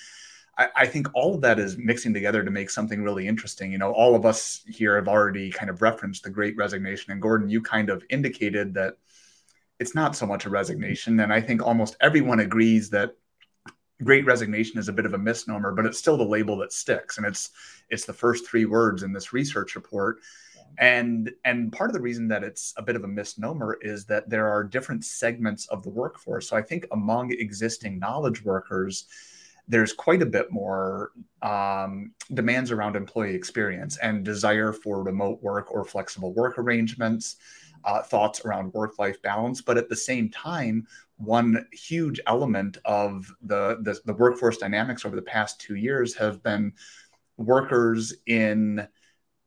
I, 0.57 0.69
I, 0.75 0.85
think 0.85 1.07
all 1.13 1.35
of 1.35 1.41
that 1.41 1.59
is 1.59 1.77
mixing 1.77 2.13
together 2.13 2.43
to 2.43 2.51
make 2.51 2.69
something 2.69 3.03
really 3.03 3.27
interesting. 3.27 3.71
You 3.71 3.77
know, 3.77 3.91
all 3.91 4.15
of 4.15 4.25
us 4.25 4.63
here 4.67 4.95
have 4.95 5.07
already 5.07 5.51
kind 5.51 5.69
of 5.69 5.81
referenced 5.81 6.23
the 6.23 6.29
great 6.29 6.55
resignation. 6.55 7.11
And 7.11 7.21
Gordon, 7.21 7.49
you 7.49 7.61
kind 7.61 7.89
of 7.89 8.03
indicated 8.09 8.73
that 8.75 8.97
it's 9.79 9.95
not 9.95 10.15
so 10.15 10.25
much 10.25 10.45
a 10.45 10.49
resignation. 10.49 11.19
And 11.19 11.33
I 11.33 11.41
think 11.41 11.61
almost 11.61 11.97
everyone 11.99 12.39
agrees 12.39 12.89
that 12.91 13.15
great 14.03 14.25
resignation 14.25 14.79
is 14.79 14.89
a 14.89 14.93
bit 14.93 15.05
of 15.05 15.13
a 15.13 15.17
misnomer, 15.17 15.71
but 15.71 15.85
it's 15.85 15.97
still 15.97 16.17
the 16.17 16.23
label 16.23 16.57
that 16.57 16.73
sticks. 16.73 17.17
And 17.17 17.25
it's 17.25 17.51
it's 17.89 18.05
the 18.05 18.13
first 18.13 18.47
three 18.47 18.65
words 18.65 19.03
in 19.03 19.13
this 19.13 19.33
research 19.33 19.75
report. 19.75 20.19
And 20.77 21.31
and 21.43 21.71
part 21.71 21.89
of 21.89 21.93
the 21.93 22.01
reason 22.01 22.27
that 22.29 22.43
it's 22.43 22.73
a 22.77 22.81
bit 22.81 22.95
of 22.95 23.03
a 23.03 23.07
misnomer 23.07 23.77
is 23.81 24.05
that 24.05 24.29
there 24.29 24.49
are 24.49 24.63
different 24.63 25.05
segments 25.05 25.67
of 25.67 25.83
the 25.83 25.89
workforce. 25.89 26.49
So 26.49 26.57
I 26.57 26.61
think 26.61 26.85
among 26.91 27.31
existing 27.31 27.99
knowledge 27.99 28.43
workers, 28.43 29.07
there's 29.67 29.93
quite 29.93 30.21
a 30.21 30.25
bit 30.25 30.51
more 30.51 31.11
um, 31.41 32.11
demands 32.33 32.71
around 32.71 32.95
employee 32.95 33.33
experience 33.33 33.97
and 33.97 34.23
desire 34.23 34.71
for 34.71 35.03
remote 35.03 35.41
work 35.41 35.71
or 35.71 35.83
flexible 35.83 36.33
work 36.33 36.57
arrangements, 36.59 37.37
uh, 37.83 38.01
thoughts 38.01 38.45
around 38.45 38.73
work 38.73 38.99
life 38.99 39.21
balance. 39.21 39.61
But 39.61 39.77
at 39.77 39.89
the 39.89 39.95
same 39.95 40.29
time, 40.29 40.87
one 41.17 41.65
huge 41.71 42.19
element 42.27 42.77
of 42.85 43.31
the, 43.41 43.77
the, 43.81 43.99
the 44.05 44.13
workforce 44.13 44.57
dynamics 44.57 45.05
over 45.05 45.15
the 45.15 45.21
past 45.21 45.59
two 45.59 45.75
years 45.75 46.13
have 46.15 46.43
been 46.43 46.73
workers 47.37 48.13
in 48.27 48.87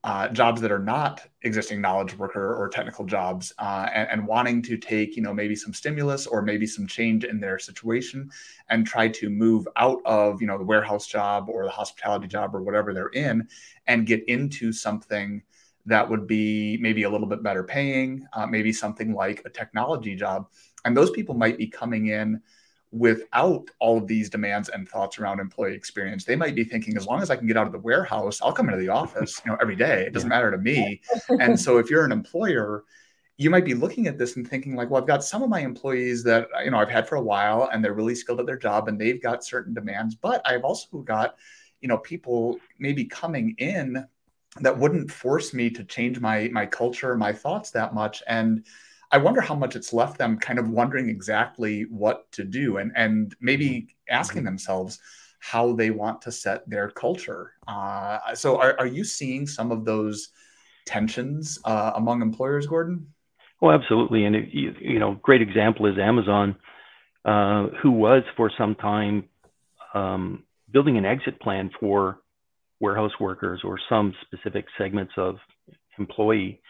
uh, 0.05 0.28
jobs 0.28 0.61
that 0.61 0.71
are 0.71 0.78
not 0.78 1.26
existing 1.43 1.81
knowledge 1.81 2.17
worker 2.17 2.55
or 2.55 2.69
technical 2.69 3.05
jobs 3.05 3.52
uh, 3.59 3.88
and, 3.93 4.09
and, 4.11 4.26
wanting 4.26 4.62
to 4.62 4.76
take 4.76 5.17
you 5.17 5.23
know 5.23 5.35
maybe 5.35 5.57
some 5.57 5.75
stimulus 5.75 6.26
or 6.26 6.40
maybe 6.40 6.67
some 6.67 6.87
change 6.87 7.25
in 7.25 7.40
their 7.40 7.59
situation 7.59 8.31
and 8.71 8.87
try 8.87 9.09
to 9.09 9.28
move 9.28 9.67
out 9.76 10.00
of 10.05 10.40
you 10.40 10.47
know 10.47 10.57
the 10.57 10.64
warehouse 10.64 11.07
job 11.07 11.49
or 11.49 11.64
the 11.64 11.71
hospitality 11.71 12.28
job 12.28 12.55
or 12.55 12.62
whatever 12.62 12.95
they're 12.95 13.09
in 13.09 13.47
and 13.88 14.07
get 14.07 14.23
into 14.28 14.73
something 14.73 15.43
that 15.88 16.09
would 16.09 16.26
be 16.26 16.76
maybe 16.81 17.05
a 17.05 17.11
little 17.11 17.26
bit 17.26 17.43
better 17.43 17.64
paying 17.64 18.26
uh, 18.35 18.47
maybe 18.47 18.73
something 18.73 19.14
like 19.14 19.43
a 19.45 19.50
technology 19.50 20.14
job. 20.14 20.47
And 20.85 20.97
those 20.97 21.11
people 21.11 21.35
might 21.35 21.59
be 21.59 21.67
coming 21.67 22.09
in 22.09 22.40
without 22.90 23.68
all 23.80 23.99
of 23.99 24.07
these 24.07 24.30
demands 24.30 24.71
and 24.71 24.88
thoughts 24.88 25.18
around 25.18 25.40
employee 25.40 25.75
experience. 25.75 26.25
They 26.25 26.37
might 26.37 26.54
be 26.54 26.64
thinking 26.64 26.97
as 26.97 27.07
long 27.07 27.21
as 27.21 27.30
i 27.30 27.37
can 27.37 27.47
get 27.47 27.57
out 27.57 27.66
of 27.66 27.73
the 27.73 27.78
warehouse 27.78 28.40
i'll 28.42 28.52
come 28.52 28.68
into 28.68 28.80
the 28.80 28.88
office 28.88 29.40
you 29.45 29.50
know 29.50 29.59
every 29.61 29.76
day. 29.76 30.04
It 30.07 30.12
doesn't 30.12 30.28
matter 30.28 30.50
to 30.50 30.59
me. 30.59 31.00
And 31.28 31.59
so 31.59 31.78
if 31.78 31.90
you're 31.90 32.04
an 32.04 32.12
employer 32.12 32.85
you 33.40 33.50
might 33.50 33.64
be 33.64 33.75
looking 33.75 34.09
at 34.09 34.18
this 34.18 34.35
and 34.37 34.49
thinking 34.49 34.75
like 34.75 34.90
well 34.90 35.00
i've 35.00 35.07
got 35.07 35.23
some 35.23 35.42
of 35.42 35.49
my 35.49 35.61
employees 35.61 36.25
that 36.25 36.49
you 36.64 36.71
know 36.71 36.78
i've 36.78 36.90
had 36.90 37.09
for 37.09 37.16
a 37.16 37.23
while 37.23 37.68
and 37.73 37.85
they're 37.85 37.95
really 37.95 38.14
skilled 38.14 38.40
at 38.40 38.47
their 38.47 38.57
job 38.57 38.88
and 38.88 39.00
they've 39.00 39.23
got 39.23 39.45
certain 39.45 39.73
demands 39.73 40.16
but 40.16 40.42
i've 40.45 40.64
also 40.64 40.99
got 40.99 41.37
you 41.80 41.87
know 41.87 41.99
people 41.99 42.59
maybe 42.80 43.04
coming 43.04 43.54
in 43.59 44.04
that 44.61 44.76
wouldn't 44.76 45.11
force 45.11 45.52
me 45.52 45.71
to 45.71 45.85
change 45.85 46.21
my 46.21 46.49
my 46.52 46.66
culture 46.66 47.16
my 47.16 47.33
thoughts 47.33 47.71
that 47.71 47.95
much. 47.95 48.23
And 48.26 48.64
i 49.11 49.19
wonder 49.19 49.41
how 49.41 49.55
much 49.55 49.77
it's 49.77 49.93
left 49.93 50.19
them 50.19 50.38
kind 50.38 50.59
of 50.59 50.69
wondering 50.69 51.09
exactly 51.09 51.83
what 51.91 52.31
to 52.33 52.45
do 52.45 52.77
and 52.79 52.93
and 52.95 53.35
maybe 53.41 53.88
asking 54.09 54.41
mm-hmm. 54.41 54.47
themselves 54.47 55.00
how 55.41 55.73
they 55.73 55.91
want 55.91 56.21
to 56.23 56.33
set 56.33 56.69
their 56.69 56.91
culture. 56.91 57.53
Uh, 57.67 58.35
so 58.35 58.59
are, 58.59 58.79
are 58.79 58.87
you 58.87 59.05
seeing 59.05 59.47
some 59.47 59.71
of 59.71 59.85
those 59.85 60.31
tensions 60.87 61.59
uh, 61.65 61.93
among 61.95 62.23
employers 62.23 62.67
gordon? 62.67 63.07
Well, 63.61 63.73
absolutely, 63.73 64.25
and 64.25 64.37
it, 64.37 64.49
you, 64.53 64.75
you, 64.81 64.99
know, 64.99 65.19
great 65.23 65.43
example 65.43 65.87
is 65.87 65.99
Amazon, 65.99 66.57
uh, 67.25 67.67
who 67.83 67.91
was 67.91 68.23
for 68.37 68.50
some 68.57 68.77
time 68.77 69.25
um, 69.95 70.45
building 70.71 70.97
an 70.97 71.05
exit 71.05 71.41
plan 71.41 71.71
for 71.81 72.21
warehouse 72.79 73.11
workers 73.19 73.62
or 73.65 73.79
some 73.88 74.15
specific 74.23 74.67
segments 74.79 75.12
of 75.17 75.37
employee, 75.99 76.61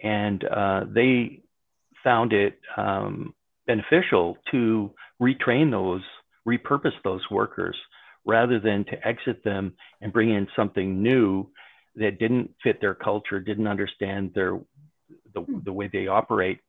and 0.00 0.44
uh, 0.44 0.82
they 0.88 1.40
found 2.04 2.32
it 2.32 2.58
um, 2.76 3.34
beneficial 3.66 4.36
to 4.50 4.92
retrain 5.20 5.70
those, 5.70 6.02
repurpose 6.46 6.94
those 7.04 7.22
workers, 7.30 7.76
rather 8.24 8.60
than 8.60 8.84
to 8.84 9.06
exit 9.06 9.42
them 9.44 9.74
and 10.00 10.12
bring 10.12 10.30
in 10.30 10.46
something 10.54 11.02
new 11.02 11.48
that 11.96 12.18
didn't 12.18 12.50
fit 12.62 12.80
their 12.80 12.94
culture, 12.94 13.40
didn't 13.40 13.66
understand 13.66 14.32
their 14.34 14.58
the, 15.34 15.40
hmm. 15.40 15.58
the 15.64 15.72
way 15.72 15.88
they 15.92 16.06
operate. 16.06 16.60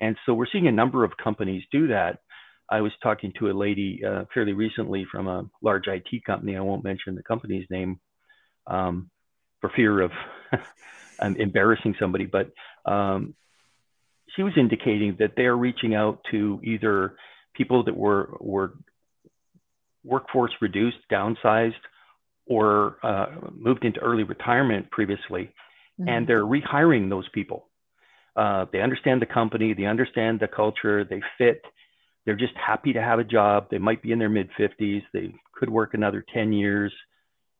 And 0.00 0.16
so 0.26 0.34
we're 0.34 0.46
seeing 0.50 0.66
a 0.66 0.72
number 0.72 1.04
of 1.04 1.16
companies 1.22 1.62
do 1.70 1.88
that. 1.88 2.18
I 2.70 2.80
was 2.80 2.92
talking 3.02 3.32
to 3.38 3.50
a 3.50 3.52
lady 3.52 4.02
uh, 4.04 4.24
fairly 4.32 4.54
recently 4.54 5.06
from 5.10 5.28
a 5.28 5.44
large 5.62 5.86
IT 5.86 6.24
company. 6.24 6.56
I 6.56 6.60
won't 6.60 6.84
mention 6.84 7.14
the 7.14 7.22
company's 7.22 7.66
name 7.70 8.00
um, 8.66 9.10
for 9.60 9.70
fear 9.76 10.00
of 10.00 10.10
embarrassing 11.36 11.94
somebody, 12.00 12.24
but 12.24 12.50
um, 12.86 13.34
she 14.36 14.42
was 14.42 14.52
indicating 14.56 15.16
that 15.18 15.32
they're 15.36 15.56
reaching 15.56 15.94
out 15.94 16.20
to 16.30 16.60
either 16.62 17.16
people 17.54 17.84
that 17.84 17.96
were 17.96 18.36
were 18.40 18.74
workforce 20.04 20.52
reduced, 20.60 20.98
downsized, 21.10 21.74
or 22.46 22.96
uh, 23.02 23.26
moved 23.52 23.84
into 23.84 24.00
early 24.00 24.24
retirement 24.24 24.90
previously, 24.90 25.52
mm-hmm. 26.00 26.08
and 26.08 26.26
they're 26.26 26.44
rehiring 26.44 27.08
those 27.08 27.28
people. 27.32 27.68
Uh, 28.34 28.66
they 28.72 28.80
understand 28.80 29.20
the 29.20 29.26
company, 29.26 29.74
they 29.74 29.84
understand 29.84 30.40
the 30.40 30.48
culture, 30.48 31.04
they 31.04 31.20
fit. 31.38 31.62
They're 32.24 32.36
just 32.36 32.54
happy 32.54 32.92
to 32.92 33.02
have 33.02 33.18
a 33.18 33.24
job. 33.24 33.66
They 33.70 33.78
might 33.78 34.02
be 34.02 34.12
in 34.12 34.18
their 34.18 34.28
mid 34.28 34.48
50s. 34.58 35.02
They 35.12 35.34
could 35.54 35.68
work 35.68 35.94
another 35.94 36.24
10 36.32 36.52
years. 36.52 36.92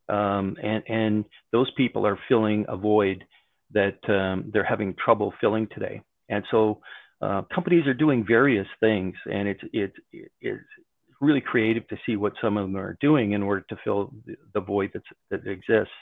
Um, 0.09 0.57
and, 0.63 0.83
and 0.89 1.25
those 1.53 1.71
people 1.77 2.07
are 2.07 2.19
filling 2.29 2.65
a 2.69 2.77
void 2.77 3.25
that 3.73 3.99
um, 4.09 4.51
they're 4.53 4.65
having 4.65 4.95
trouble 4.95 5.33
filling 5.41 5.67
today. 5.69 6.03
And 6.33 6.45
so 6.51 6.81
uh, 7.21 7.43
companies 7.55 7.87
are 7.87 7.95
doing 7.95 8.25
various 8.27 8.67
things, 8.81 9.15
and 9.31 9.45
it's, 9.49 9.65
it's, 9.73 9.99
it's 10.41 10.73
really 11.21 11.41
creative 11.41 11.87
to 11.89 11.97
see 12.05 12.17
what 12.17 12.33
some 12.43 12.57
of 12.57 12.65
them 12.67 12.77
are 12.77 12.97
doing 13.01 13.33
in 13.33 13.43
order 13.43 13.65
to 13.69 13.77
fill 13.85 14.13
the, 14.27 14.35
the 14.55 14.61
void 14.61 14.91
that's, 14.93 15.07
that 15.31 15.47
exists. 15.47 15.95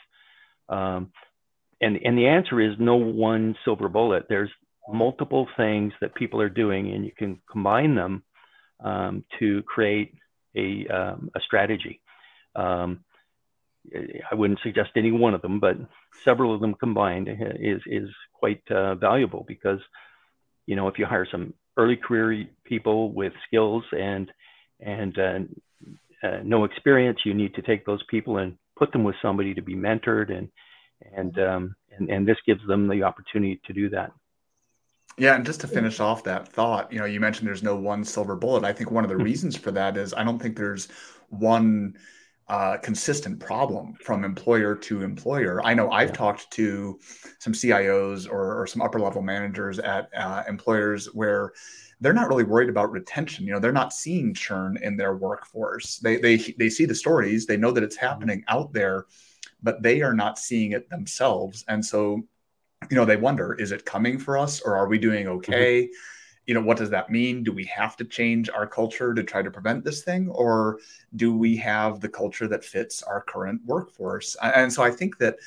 Um, 0.69 1.11
and 1.81 1.99
and 2.05 2.17
the 2.17 2.27
answer 2.27 2.61
is 2.61 2.73
no 2.79 2.95
one 2.95 3.55
silver 3.65 3.89
bullet. 3.89 4.25
There's 4.29 4.51
multiple 4.87 5.47
things 5.57 5.93
that 6.01 6.15
people 6.15 6.39
are 6.41 6.49
doing, 6.49 6.93
and 6.93 7.03
you 7.03 7.11
can 7.11 7.41
combine 7.51 7.95
them 7.95 8.23
um, 8.83 9.23
to 9.39 9.63
create 9.63 10.13
a 10.55 10.87
um, 10.87 11.29
a 11.35 11.39
strategy. 11.41 12.01
Um, 12.55 13.03
I 14.31 14.35
wouldn't 14.35 14.59
suggest 14.61 14.91
any 14.95 15.11
one 15.11 15.33
of 15.33 15.41
them, 15.41 15.59
but 15.59 15.77
several 16.23 16.53
of 16.53 16.61
them 16.61 16.75
combined 16.75 17.27
is 17.59 17.81
is 17.87 18.09
quite 18.33 18.61
uh, 18.69 18.95
valuable 18.95 19.43
because 19.47 19.79
you 20.71 20.77
know 20.77 20.87
if 20.87 20.97
you 20.97 21.05
hire 21.05 21.27
some 21.29 21.53
early 21.75 21.97
career 21.97 22.45
people 22.63 23.11
with 23.11 23.33
skills 23.45 23.83
and 23.91 24.31
and 24.79 25.19
uh, 25.19 25.39
uh, 26.25 26.39
no 26.45 26.63
experience, 26.63 27.19
you 27.25 27.33
need 27.33 27.53
to 27.55 27.61
take 27.61 27.85
those 27.85 28.01
people 28.09 28.37
and 28.37 28.55
put 28.77 28.93
them 28.93 29.03
with 29.03 29.17
somebody 29.21 29.53
to 29.53 29.61
be 29.61 29.75
mentored 29.75 30.31
and 30.31 30.47
and 31.13 31.37
um, 31.39 31.75
and, 31.97 32.09
and 32.09 32.25
this 32.25 32.37
gives 32.47 32.65
them 32.67 32.87
the 32.87 33.03
opportunity 33.03 33.59
to 33.65 33.73
do 33.73 33.89
that. 33.89 34.13
Yeah, 35.17 35.35
and 35.35 35.45
just 35.45 35.59
to 35.59 35.67
finish 35.67 35.99
off 35.99 36.23
that 36.23 36.47
thought, 36.47 36.89
you 36.93 36.99
know, 36.99 37.05
you 37.05 37.19
mentioned 37.19 37.49
there's 37.49 37.63
no 37.63 37.75
one 37.75 38.05
silver 38.05 38.37
bullet. 38.37 38.63
I 38.63 38.71
think 38.71 38.91
one 38.91 39.03
of 39.03 39.09
the 39.09 39.17
reasons 39.17 39.57
for 39.57 39.71
that 39.71 39.97
is 39.97 40.13
I 40.13 40.23
don't 40.23 40.41
think 40.41 40.55
there's 40.55 40.87
one 41.27 41.97
uh, 42.51 42.77
consistent 42.77 43.39
problem 43.39 43.93
from 44.03 44.23
employer 44.23 44.75
to 44.75 45.03
employer. 45.03 45.65
I 45.65 45.73
know 45.73 45.89
I've 45.89 46.09
yeah. 46.09 46.15
talked 46.15 46.51
to 46.51 46.99
some 47.39 47.53
CIOs 47.53 48.29
or, 48.29 48.61
or, 48.61 48.67
some 48.67 48.81
upper 48.81 48.99
level 48.99 49.21
managers 49.21 49.79
at 49.79 50.09
uh, 50.15 50.43
employers 50.47 51.05
where 51.13 51.53
they're 52.01 52.13
not 52.13 52.27
really 52.27 52.43
worried 52.43 52.69
about 52.69 52.91
retention. 52.91 53.45
You 53.45 53.53
know, 53.53 53.59
they're 53.59 53.71
not 53.71 53.93
seeing 53.93 54.33
churn 54.33 54.77
in 54.81 54.97
their 54.97 55.15
workforce. 55.15 55.99
They 55.99 56.17
they 56.17 56.37
they 56.59 56.69
see 56.69 56.85
the 56.85 56.95
stories. 56.95 57.45
They 57.45 57.57
know 57.57 57.71
that 57.71 57.83
it's 57.83 57.95
mm-hmm. 57.95 58.05
happening 58.05 58.43
out 58.47 58.73
there 58.73 59.05
but 59.63 59.81
they 59.81 60.01
are 60.01 60.13
not 60.13 60.39
seeing 60.39 60.71
it 60.71 60.89
themselves. 60.89 61.63
And 61.67 61.85
so, 61.85 62.21
you 62.89 62.97
know, 62.97 63.05
they 63.05 63.17
wonder, 63.17 63.53
is 63.53 63.71
it 63.71 63.85
coming 63.85 64.17
for 64.17 64.37
us 64.37 64.61
or 64.61 64.75
are 64.75 64.87
we 64.87 64.97
doing 64.97 65.25
mm-hmm. 65.25 65.37
okay? 65.37 65.83
Mm-hmm. 65.83 65.91
You 66.47 66.55
know, 66.55 66.61
what 66.61 66.77
does 66.77 66.89
that 66.89 67.09
mean? 67.09 67.43
Do 67.43 67.51
we 67.51 67.65
have 67.65 67.95
to 67.97 68.05
change 68.05 68.49
our 68.49 68.67
culture 68.67 69.13
to 69.13 69.23
try 69.23 69.41
to 69.41 69.51
prevent 69.51 69.83
this 69.83 70.03
thing? 70.03 70.27
Or 70.29 70.79
do 71.15 71.37
we 71.37 71.55
have 71.57 71.99
the 71.99 72.09
culture 72.09 72.47
that 72.47 72.65
fits 72.65 73.03
our 73.03 73.21
current 73.21 73.61
workforce? 73.65 74.35
And 74.41 74.71
so 74.71 74.83
I 74.83 74.91
think 74.91 75.17
that 75.19 75.37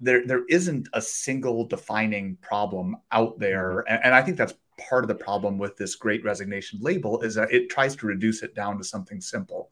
there, 0.00 0.26
there 0.26 0.44
isn't 0.48 0.88
a 0.92 1.00
single 1.00 1.64
defining 1.64 2.36
problem 2.42 2.96
out 3.10 3.38
there. 3.38 3.84
Mm-hmm. 3.86 3.94
And, 3.94 4.04
and 4.04 4.14
I 4.14 4.22
think 4.22 4.36
that's 4.36 4.54
part 4.78 5.04
of 5.04 5.08
the 5.08 5.14
problem 5.14 5.58
with 5.58 5.76
this 5.76 5.96
great 5.96 6.24
resignation 6.24 6.78
label 6.82 7.20
is 7.22 7.34
that 7.34 7.52
it 7.52 7.70
tries 7.70 7.96
to 7.96 8.06
reduce 8.06 8.42
it 8.42 8.54
down 8.54 8.78
to 8.78 8.84
something 8.84 9.20
simple. 9.20 9.70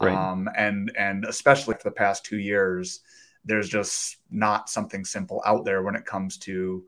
Right. 0.00 0.14
Um, 0.14 0.48
and 0.56 0.92
and 0.98 1.24
especially 1.24 1.74
for 1.74 1.84
the 1.84 1.92
past 1.92 2.24
two 2.24 2.38
years, 2.38 3.00
there's 3.44 3.68
just 3.68 4.16
not 4.30 4.68
something 4.68 5.04
simple 5.04 5.42
out 5.46 5.64
there 5.64 5.82
when 5.82 5.94
it 5.94 6.06
comes 6.06 6.38
to 6.38 6.84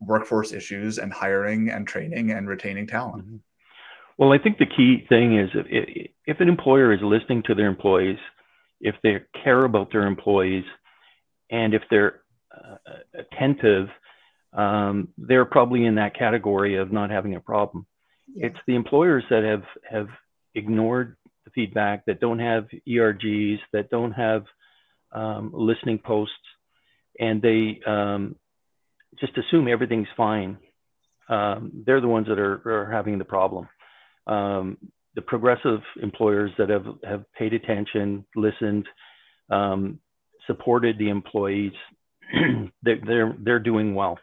workforce 0.00 0.52
issues 0.52 0.98
and 0.98 1.12
hiring 1.12 1.70
and 1.70 1.86
training 1.86 2.30
and 2.30 2.48
retaining 2.48 2.86
talent. 2.86 3.24
Mm-hmm. 3.24 3.36
Well, 4.18 4.32
I 4.32 4.38
think 4.38 4.58
the 4.58 4.66
key 4.66 5.06
thing 5.08 5.38
is 5.38 5.48
if, 5.54 6.10
if 6.26 6.40
an 6.40 6.48
employer 6.48 6.92
is 6.92 7.00
listening 7.02 7.42
to 7.46 7.54
their 7.54 7.68
employees, 7.68 8.18
if 8.80 8.94
they 9.02 9.22
care 9.42 9.64
about 9.64 9.92
their 9.92 10.06
employees, 10.06 10.64
and 11.50 11.74
if 11.74 11.82
they're 11.90 12.20
uh, 12.54 12.76
attentive, 13.14 13.88
um, 14.52 15.08
they're 15.16 15.44
probably 15.44 15.84
in 15.84 15.96
that 15.96 16.18
category 16.18 16.76
of 16.76 16.92
not 16.92 17.10
having 17.10 17.34
a 17.34 17.40
problem. 17.40 17.86
Yeah. 18.34 18.48
It's 18.48 18.58
the 18.66 18.74
employers 18.74 19.24
that 19.30 19.42
have 19.42 19.64
have 19.90 20.08
ignored 20.54 21.16
the 21.44 21.50
feedback, 21.50 22.04
that 22.06 22.20
don't 22.20 22.38
have 22.38 22.66
ERGs, 22.88 23.58
that 23.72 23.90
don't 23.90 24.12
have 24.12 24.44
um, 25.12 25.50
listening 25.54 25.98
posts, 25.98 26.34
and 27.18 27.40
they 27.40 27.80
um, 27.86 28.36
just 29.20 29.36
assume 29.38 29.68
everything's 29.68 30.08
fine. 30.16 30.58
Um, 31.28 31.84
they're 31.86 32.00
the 32.00 32.08
ones 32.08 32.26
that 32.28 32.38
are, 32.38 32.62
are 32.66 32.90
having 32.90 33.18
the 33.18 33.24
problem. 33.24 33.68
Um, 34.26 34.78
the 35.14 35.22
progressive 35.22 35.80
employers 36.02 36.50
that 36.58 36.68
have, 36.68 36.86
have 37.04 37.24
paid 37.38 37.52
attention, 37.52 38.24
listened, 38.34 38.86
um, 39.50 39.98
supported 40.46 40.98
the 40.98 41.08
employees, 41.08 41.72
they're, 42.82 43.00
they're, 43.06 43.36
they're 43.38 43.58
doing 43.58 43.94
well. 43.94 44.18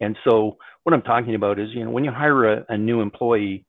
And 0.00 0.16
so 0.28 0.56
what 0.82 0.94
I'm 0.94 1.02
talking 1.02 1.34
about 1.34 1.58
is, 1.58 1.68
you 1.74 1.84
know, 1.84 1.90
when 1.90 2.04
you 2.04 2.12
hire 2.12 2.52
a, 2.52 2.64
a 2.68 2.78
new 2.78 3.00
employee 3.00 3.66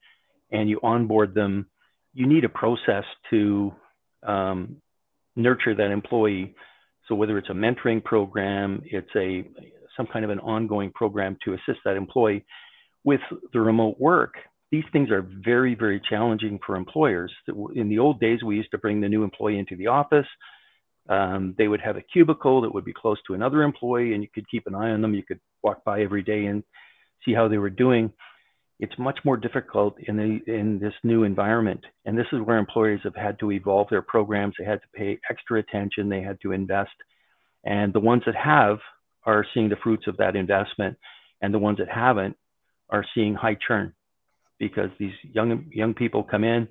and 0.51 0.69
you 0.69 0.79
onboard 0.81 1.33
them 1.33 1.67
you 2.13 2.27
need 2.27 2.43
a 2.43 2.49
process 2.49 3.03
to 3.29 3.73
um, 4.23 4.77
nurture 5.35 5.75
that 5.75 5.91
employee. 5.91 6.55
So 7.07 7.15
whether 7.15 7.37
it's 7.37 7.49
a 7.49 7.53
mentoring 7.53 8.03
program, 8.03 8.81
it's 8.85 9.09
a 9.15 9.43
some 9.95 10.07
kind 10.07 10.25
of 10.25 10.31
an 10.31 10.39
ongoing 10.39 10.91
program 10.91 11.38
to 11.45 11.53
assist 11.53 11.79
that 11.86 11.95
employee 11.95 12.45
with 13.03 13.21
the 13.53 13.60
remote 13.60 14.00
work. 14.00 14.36
These 14.71 14.86
things 14.93 15.10
are 15.12 15.27
very, 15.43 15.75
very 15.75 16.01
challenging 16.10 16.60
for 16.65 16.75
employers. 16.75 17.31
In 17.75 17.89
the 17.89 18.00
old 18.00 18.19
days, 18.19 18.43
we 18.43 18.55
used 18.55 18.71
to 18.71 18.77
bring 18.77 19.01
the 19.01 19.10
new 19.10 19.24
employee 19.24 19.60
into 19.60 19.75
the 19.75 19.88
office. 19.88 20.27
Um, 21.10 21.55
they 21.57 21.67
would 21.67 21.81
have 21.81 21.98
a 21.98 22.01
cubicle 22.01 22.62
that 22.62 22.74
would 22.74 22.86
be 22.86 22.93
close 22.93 23.17
to 23.27 23.33
another 23.33 23.63
employee, 23.63 24.13
and 24.13 24.24
you 24.24 24.29
could 24.33 24.50
keep 24.50 24.67
an 24.67 24.75
eye 24.75 24.91
on 24.91 25.01
them. 25.01 25.13
You 25.13 25.24
could 25.24 25.39
walk 25.62 25.83
by 25.83 26.01
every 26.01 26.24
day 26.24 26.45
and 26.45 26.63
see 27.25 27.33
how 27.33 27.48
they 27.48 27.57
were 27.57 27.69
doing 27.69 28.13
it's 28.81 28.98
much 28.98 29.19
more 29.24 29.38
difficult 29.38 29.95
in 30.07 30.17
the 30.17 30.39
in 30.51 30.79
this 30.79 30.93
new 31.03 31.24
environment 31.24 31.81
and 32.05 32.17
this 32.17 32.25
is 32.33 32.41
where 32.41 32.57
employers 32.57 33.00
have 33.03 33.15
had 33.15 33.39
to 33.39 33.51
evolve 33.51 33.88
their 33.89 34.01
programs 34.01 34.55
they 34.57 34.65
had 34.65 34.81
to 34.81 34.88
pay 34.93 35.19
extra 35.29 35.60
attention 35.60 36.10
they 36.10 36.21
had 36.21 36.41
to 36.41 36.51
invest 36.51 36.91
and 37.63 37.93
the 37.93 38.00
ones 38.00 38.24
that 38.25 38.36
have 38.36 38.79
are 39.25 39.45
seeing 39.53 39.69
the 39.69 39.75
fruits 39.77 40.07
of 40.07 40.17
that 40.17 40.35
investment 40.35 40.97
and 41.41 41.53
the 41.53 41.59
ones 41.59 41.77
that 41.77 41.89
haven't 41.89 42.35
are 42.89 43.05
seeing 43.15 43.33
high 43.33 43.57
churn 43.67 43.93
because 44.59 44.89
these 44.99 45.13
young 45.23 45.65
young 45.71 45.93
people 45.93 46.23
come 46.23 46.43
in, 46.43 46.67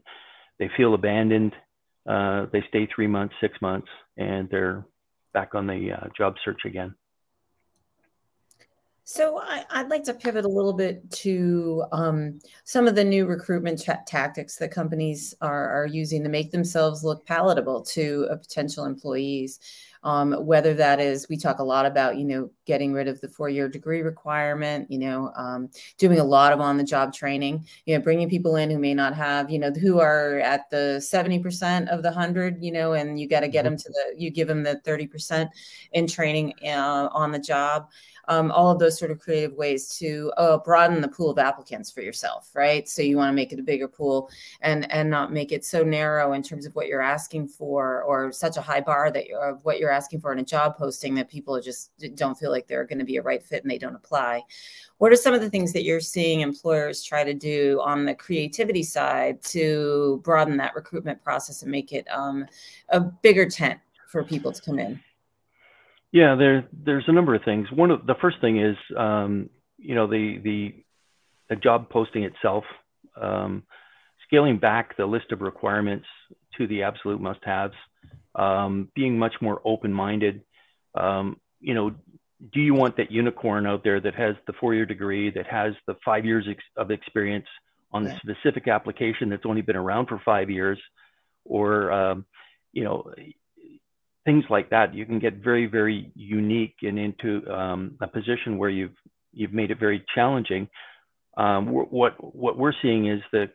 they 0.58 0.70
feel 0.76 0.94
abandoned, 0.94 1.52
uh, 2.08 2.46
they 2.52 2.62
stay 2.68 2.88
three 2.94 3.06
months, 3.06 3.34
six 3.40 3.60
months, 3.60 3.88
and 4.16 4.48
they're 4.50 4.84
back 5.32 5.54
on 5.54 5.66
the 5.66 5.92
uh, 5.92 6.08
job 6.16 6.34
search 6.44 6.60
again. 6.64 6.94
So 9.04 9.40
I, 9.42 9.82
would 9.82 9.90
like 9.90 10.04
to 10.04 10.14
pivot 10.14 10.44
a 10.44 10.48
little 10.48 10.72
bit 10.72 11.10
to 11.10 11.84
um, 11.90 12.38
some 12.62 12.86
of 12.86 12.94
the 12.94 13.02
new 13.02 13.26
recruitment 13.26 13.84
tactics 14.06 14.54
that 14.58 14.70
companies 14.70 15.34
are, 15.40 15.82
are, 15.82 15.86
using 15.86 16.22
to 16.22 16.28
make 16.28 16.52
themselves 16.52 17.02
look 17.02 17.26
palatable 17.26 17.82
to 17.86 18.28
potential 18.30 18.84
employees. 18.84 19.58
Um, 20.02 20.32
whether 20.32 20.72
that 20.74 20.98
is, 20.98 21.28
we 21.28 21.36
talk 21.36 21.58
a 21.58 21.64
lot 21.64 21.84
about, 21.84 22.16
you 22.16 22.24
know, 22.24 22.50
getting 22.64 22.92
rid 22.92 23.06
of 23.06 23.20
the 23.20 23.28
four-year 23.28 23.68
degree 23.68 24.00
requirement, 24.00 24.90
you 24.90 24.98
know, 24.98 25.30
um, 25.36 25.68
doing 25.98 26.18
a 26.18 26.24
lot 26.24 26.52
of 26.52 26.60
on-the-job 26.60 27.12
training, 27.12 27.66
you 27.84 27.94
know, 27.94 28.02
bringing 28.02 28.28
people 28.28 28.56
in 28.56 28.70
who 28.70 28.78
may 28.78 28.94
not 28.94 29.14
have, 29.14 29.50
you 29.50 29.58
know, 29.58 29.70
who 29.70 30.00
are 30.00 30.38
at 30.38 30.70
the 30.70 30.98
70% 31.00 31.88
of 31.88 32.02
the 32.02 32.08
100, 32.08 32.62
you 32.62 32.72
know, 32.72 32.94
and 32.94 33.20
you 33.20 33.28
got 33.28 33.40
to 33.40 33.48
get 33.48 33.64
mm-hmm. 33.64 33.74
them 33.74 33.78
to 33.78 33.88
the, 33.90 34.14
you 34.16 34.30
give 34.30 34.48
them 34.48 34.62
the 34.62 34.80
30% 34.86 35.48
in 35.92 36.06
training 36.06 36.54
uh, 36.64 37.08
on 37.12 37.30
the 37.30 37.38
job 37.38 37.88
um, 38.30 38.52
all 38.52 38.70
of 38.70 38.78
those 38.78 38.96
sort 38.96 39.10
of 39.10 39.18
creative 39.18 39.52
ways 39.54 39.88
to 39.98 40.32
uh, 40.36 40.56
broaden 40.58 41.00
the 41.00 41.08
pool 41.08 41.30
of 41.30 41.38
applicants 41.38 41.90
for 41.90 42.00
yourself, 42.00 42.50
right? 42.54 42.88
So 42.88 43.02
you 43.02 43.16
want 43.16 43.28
to 43.28 43.34
make 43.34 43.52
it 43.52 43.58
a 43.58 43.62
bigger 43.62 43.88
pool 43.88 44.30
and 44.60 44.90
and 44.92 45.10
not 45.10 45.32
make 45.32 45.50
it 45.50 45.64
so 45.64 45.82
narrow 45.82 46.32
in 46.32 46.42
terms 46.42 46.64
of 46.64 46.74
what 46.76 46.86
you're 46.86 47.02
asking 47.02 47.48
for 47.48 48.04
or 48.04 48.30
such 48.30 48.56
a 48.56 48.60
high 48.60 48.80
bar 48.80 49.10
that 49.10 49.26
you're 49.26 49.50
of 49.50 49.64
what 49.64 49.80
you're 49.80 49.90
asking 49.90 50.20
for 50.20 50.32
in 50.32 50.38
a 50.38 50.44
job 50.44 50.76
posting 50.76 51.12
that 51.16 51.28
people 51.28 51.60
just 51.60 51.90
don't 52.14 52.38
feel 52.38 52.52
like 52.52 52.68
they're 52.68 52.86
going 52.86 53.00
to 53.00 53.04
be 53.04 53.16
a 53.16 53.22
right 53.22 53.42
fit 53.42 53.64
and 53.64 53.70
they 53.70 53.78
don't 53.78 53.96
apply. 53.96 54.42
What 54.98 55.10
are 55.10 55.16
some 55.16 55.34
of 55.34 55.40
the 55.40 55.50
things 55.50 55.72
that 55.72 55.82
you're 55.82 55.98
seeing 55.98 56.40
employers 56.40 57.02
try 57.02 57.24
to 57.24 57.34
do 57.34 57.80
on 57.82 58.04
the 58.04 58.14
creativity 58.14 58.84
side 58.84 59.42
to 59.44 60.20
broaden 60.22 60.56
that 60.58 60.76
recruitment 60.76 61.20
process 61.20 61.62
and 61.62 61.70
make 61.72 61.92
it 61.92 62.06
um, 62.10 62.46
a 62.90 63.00
bigger 63.00 63.48
tent 63.50 63.80
for 64.06 64.22
people 64.22 64.52
to 64.52 64.62
come 64.62 64.78
in? 64.78 65.00
Yeah, 66.12 66.34
there 66.34 66.68
there's 66.72 67.04
a 67.06 67.12
number 67.12 67.34
of 67.34 67.42
things. 67.44 67.70
One 67.70 67.90
of 67.90 68.06
the 68.06 68.16
first 68.20 68.40
thing 68.40 68.60
is 68.60 68.76
um, 68.96 69.50
you 69.78 69.94
know 69.94 70.06
the 70.06 70.38
the 70.42 70.74
the 71.48 71.56
job 71.56 71.88
posting 71.88 72.24
itself, 72.24 72.64
um, 73.20 73.64
scaling 74.26 74.58
back 74.58 74.96
the 74.96 75.06
list 75.06 75.32
of 75.32 75.40
requirements 75.40 76.06
to 76.56 76.66
the 76.66 76.84
absolute 76.84 77.20
must-haves, 77.20 77.74
um, 78.34 78.88
being 78.94 79.18
much 79.18 79.34
more 79.40 79.60
open-minded. 79.64 80.42
Um, 80.94 81.40
you 81.60 81.74
know, 81.74 81.90
do 82.52 82.60
you 82.60 82.74
want 82.74 82.96
that 82.96 83.10
unicorn 83.10 83.66
out 83.66 83.82
there 83.84 84.00
that 84.00 84.14
has 84.14 84.36
the 84.46 84.52
four-year 84.54 84.86
degree, 84.86 85.30
that 85.30 85.46
has 85.46 85.74
the 85.86 85.96
five 86.04 86.24
years 86.24 86.46
ex- 86.48 86.62
of 86.76 86.90
experience 86.90 87.46
on 87.92 88.04
the 88.04 88.16
specific 88.22 88.68
application 88.68 89.28
that's 89.28 89.44
only 89.44 89.62
been 89.62 89.76
around 89.76 90.06
for 90.06 90.20
five 90.24 90.48
years, 90.48 90.78
or 91.44 91.90
um, 91.90 92.24
you 92.72 92.84
know, 92.84 93.12
things 94.24 94.44
like 94.50 94.70
that, 94.70 94.94
you 94.94 95.06
can 95.06 95.18
get 95.18 95.36
very, 95.36 95.66
very 95.66 96.10
unique 96.14 96.76
and 96.82 96.98
into 96.98 97.48
um, 97.50 97.96
a 98.00 98.06
position 98.06 98.58
where 98.58 98.70
you've 98.70 98.96
you've 99.32 99.52
made 99.52 99.70
it 99.70 99.78
very 99.78 100.04
challenging. 100.14 100.68
Um, 101.36 101.68
what 101.68 102.14
what 102.18 102.58
we're 102.58 102.74
seeing 102.82 103.06
is 103.06 103.20
that 103.32 103.50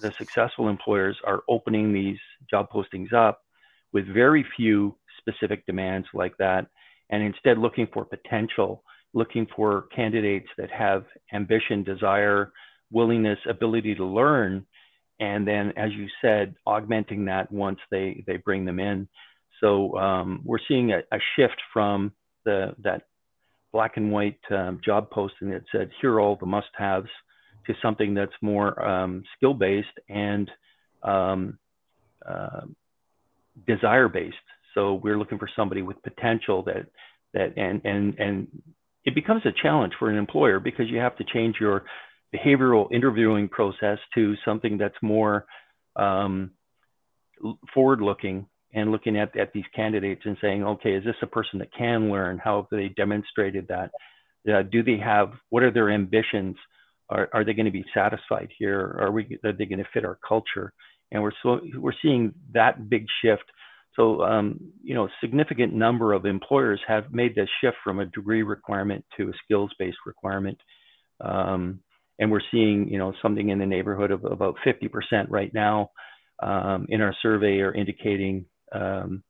the 0.00 0.12
successful 0.18 0.68
employers 0.68 1.16
are 1.24 1.42
opening 1.48 1.92
these 1.92 2.18
job 2.50 2.68
postings 2.70 3.12
up 3.12 3.42
with 3.92 4.06
very 4.06 4.44
few 4.56 4.96
specific 5.18 5.66
demands 5.66 6.08
like 6.14 6.36
that, 6.38 6.66
and 7.10 7.22
instead 7.22 7.58
looking 7.58 7.86
for 7.92 8.04
potential, 8.04 8.82
looking 9.12 9.46
for 9.54 9.86
candidates 9.94 10.48
that 10.56 10.70
have 10.70 11.04
ambition, 11.32 11.84
desire, 11.84 12.52
willingness, 12.90 13.38
ability 13.48 13.94
to 13.94 14.04
learn, 14.04 14.66
and 15.20 15.46
then, 15.46 15.72
as 15.76 15.92
you 15.92 16.08
said, 16.22 16.54
augmenting 16.66 17.26
that 17.26 17.52
once 17.52 17.78
they 17.90 18.24
they 18.26 18.38
bring 18.38 18.64
them 18.64 18.80
in. 18.80 19.08
So 19.60 19.96
um, 19.98 20.40
we're 20.44 20.58
seeing 20.66 20.92
a, 20.92 20.98
a, 21.12 21.18
shift 21.36 21.56
from 21.72 22.12
the 22.44 22.74
that 22.82 23.02
black 23.72 23.96
and 23.96 24.10
white 24.10 24.40
um, 24.50 24.80
job 24.84 25.10
posting 25.10 25.50
that 25.50 25.62
said 25.70 25.90
here 26.00 26.14
are 26.14 26.20
all 26.20 26.36
the 26.36 26.46
must-haves 26.46 27.08
to 27.66 27.74
something 27.82 28.14
that's 28.14 28.32
more 28.40 28.82
um, 28.82 29.22
skill-based 29.36 29.86
and 30.08 30.50
um, 31.02 31.58
uh, 32.26 32.62
desire-based. 33.66 34.36
So 34.74 34.94
we're 34.94 35.18
looking 35.18 35.38
for 35.38 35.48
somebody 35.54 35.82
with 35.82 36.02
potential 36.02 36.62
that 36.64 36.86
that 37.34 37.56
and 37.56 37.82
and 37.84 38.18
and 38.18 38.48
it 39.04 39.14
becomes 39.14 39.42
a 39.44 39.52
challenge 39.62 39.92
for 39.98 40.10
an 40.10 40.18
employer 40.18 40.60
because 40.60 40.88
you 40.88 40.98
have 40.98 41.16
to 41.16 41.24
change 41.24 41.56
your 41.60 41.84
behavioral 42.34 42.90
interviewing 42.92 43.48
process 43.48 43.98
to 44.14 44.34
something 44.44 44.78
that's 44.78 44.94
more 45.02 45.46
um, 45.96 46.50
forward-looking 47.74 48.46
and 48.72 48.90
looking 48.92 49.16
at, 49.18 49.36
at 49.36 49.52
these 49.52 49.64
candidates 49.74 50.22
and 50.24 50.36
saying, 50.40 50.64
okay, 50.64 50.92
is 50.92 51.04
this 51.04 51.16
a 51.22 51.26
person 51.26 51.58
that 51.58 51.72
can 51.76 52.10
learn? 52.10 52.38
How 52.38 52.56
have 52.56 52.66
they 52.70 52.88
demonstrated 52.88 53.68
that? 53.68 53.90
Uh, 54.50 54.62
do 54.62 54.82
they 54.82 54.98
have, 54.98 55.32
what 55.50 55.62
are 55.62 55.72
their 55.72 55.90
ambitions? 55.90 56.56
Are, 57.08 57.28
are 57.32 57.44
they 57.44 57.52
going 57.52 57.66
to 57.66 57.72
be 57.72 57.84
satisfied 57.92 58.48
here? 58.58 58.96
Are, 59.00 59.10
we, 59.10 59.38
are 59.44 59.52
they 59.52 59.66
going 59.66 59.80
to 59.80 59.88
fit 59.92 60.04
our 60.04 60.18
culture? 60.26 60.72
And 61.10 61.22
we're, 61.22 61.32
so, 61.42 61.60
we're 61.76 61.92
seeing 62.00 62.32
that 62.54 62.88
big 62.88 63.06
shift. 63.22 63.44
So, 63.96 64.22
um, 64.22 64.60
you 64.82 64.94
know, 64.94 65.06
a 65.06 65.12
significant 65.20 65.74
number 65.74 66.12
of 66.12 66.24
employers 66.24 66.80
have 66.86 67.12
made 67.12 67.34
this 67.34 67.48
shift 67.60 67.76
from 67.82 67.98
a 67.98 68.06
degree 68.06 68.44
requirement 68.44 69.04
to 69.16 69.28
a 69.28 69.32
skills-based 69.44 69.98
requirement. 70.06 70.58
Um, 71.20 71.80
and 72.20 72.30
we're 72.30 72.40
seeing, 72.52 72.88
you 72.88 72.98
know, 72.98 73.12
something 73.20 73.48
in 73.48 73.58
the 73.58 73.66
neighborhood 73.66 74.12
of 74.12 74.24
about 74.24 74.54
50% 74.64 74.90
right 75.28 75.52
now 75.52 75.90
um, 76.42 76.86
in 76.88 77.00
our 77.00 77.14
survey 77.22 77.60
are 77.60 77.74
indicating 77.74 78.46
um, 78.72 79.22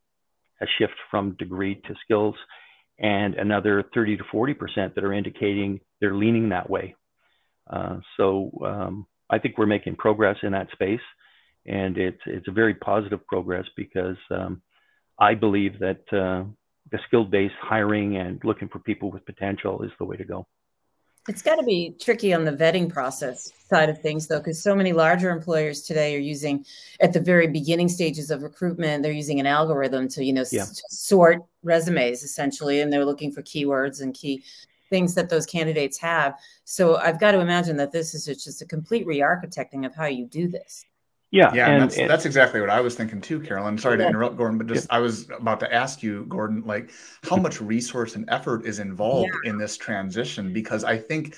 a 0.60 0.66
shift 0.78 0.94
from 1.10 1.36
degree 1.38 1.76
to 1.86 1.94
skills, 2.04 2.34
and 2.98 3.34
another 3.34 3.84
30 3.94 4.18
to 4.18 4.24
40 4.30 4.54
percent 4.54 4.94
that 4.94 5.04
are 5.04 5.12
indicating 5.12 5.80
they're 6.00 6.14
leaning 6.14 6.50
that 6.50 6.68
way. 6.68 6.94
Uh, 7.68 7.98
so 8.16 8.50
um, 8.64 9.06
I 9.30 9.38
think 9.38 9.56
we're 9.56 9.66
making 9.66 9.96
progress 9.96 10.36
in 10.42 10.52
that 10.52 10.70
space, 10.72 11.00
and 11.66 11.96
it's 11.96 12.20
it's 12.26 12.48
a 12.48 12.52
very 12.52 12.74
positive 12.74 13.26
progress 13.26 13.64
because 13.76 14.16
um, 14.30 14.62
I 15.18 15.34
believe 15.34 15.78
that 15.78 16.00
uh, 16.12 16.44
the 16.90 16.98
skill-based 17.06 17.54
hiring 17.60 18.16
and 18.16 18.40
looking 18.44 18.68
for 18.68 18.80
people 18.80 19.10
with 19.10 19.24
potential 19.26 19.82
is 19.82 19.90
the 19.98 20.04
way 20.04 20.16
to 20.16 20.24
go. 20.24 20.46
It's 21.28 21.42
got 21.42 21.56
to 21.56 21.62
be 21.62 21.94
tricky 22.00 22.32
on 22.32 22.44
the 22.44 22.52
vetting 22.52 22.90
process 22.90 23.52
side 23.68 23.88
of 23.88 24.00
things, 24.00 24.26
though, 24.26 24.38
because 24.38 24.62
so 24.62 24.74
many 24.74 24.92
larger 24.92 25.30
employers 25.30 25.82
today 25.82 26.16
are 26.16 26.20
using, 26.20 26.64
at 27.00 27.12
the 27.12 27.20
very 27.20 27.46
beginning 27.46 27.88
stages 27.88 28.30
of 28.30 28.42
recruitment, 28.42 29.02
they're 29.02 29.12
using 29.12 29.38
an 29.38 29.46
algorithm 29.46 30.08
to, 30.08 30.24
you 30.24 30.32
know, 30.32 30.44
yeah. 30.50 30.62
s- 30.62 30.82
sort 30.88 31.42
resumes 31.62 32.22
essentially, 32.22 32.80
and 32.80 32.92
they're 32.92 33.04
looking 33.04 33.30
for 33.30 33.42
keywords 33.42 34.00
and 34.00 34.14
key 34.14 34.42
things 34.88 35.14
that 35.14 35.28
those 35.28 35.46
candidates 35.46 35.98
have. 35.98 36.34
So 36.64 36.96
I've 36.96 37.20
got 37.20 37.32
to 37.32 37.40
imagine 37.40 37.76
that 37.76 37.92
this 37.92 38.14
is 38.14 38.24
just 38.24 38.60
a 38.60 38.66
complete 38.66 39.06
re-architecting 39.06 39.86
of 39.86 39.94
how 39.94 40.06
you 40.06 40.26
do 40.26 40.48
this. 40.48 40.84
Yeah, 41.32 41.54
yeah, 41.54 41.66
and, 41.66 41.74
and 41.74 41.82
that's, 41.82 41.96
that's 41.96 42.26
exactly 42.26 42.60
what 42.60 42.70
I 42.70 42.80
was 42.80 42.96
thinking 42.96 43.20
too, 43.20 43.40
Carolyn. 43.40 43.78
Sorry 43.78 43.96
yeah. 43.96 44.04
to 44.04 44.08
interrupt, 44.08 44.36
Gordon, 44.36 44.58
but 44.58 44.66
just 44.66 44.88
yeah. 44.90 44.96
I 44.96 44.98
was 44.98 45.30
about 45.30 45.60
to 45.60 45.72
ask 45.72 46.02
you, 46.02 46.24
Gordon, 46.28 46.64
like 46.66 46.90
how 47.22 47.36
mm-hmm. 47.36 47.44
much 47.44 47.60
resource 47.60 48.16
and 48.16 48.28
effort 48.28 48.66
is 48.66 48.80
involved 48.80 49.30
yeah. 49.44 49.50
in 49.50 49.58
this 49.58 49.76
transition? 49.76 50.52
Because 50.52 50.82
I 50.82 50.98
think 50.98 51.36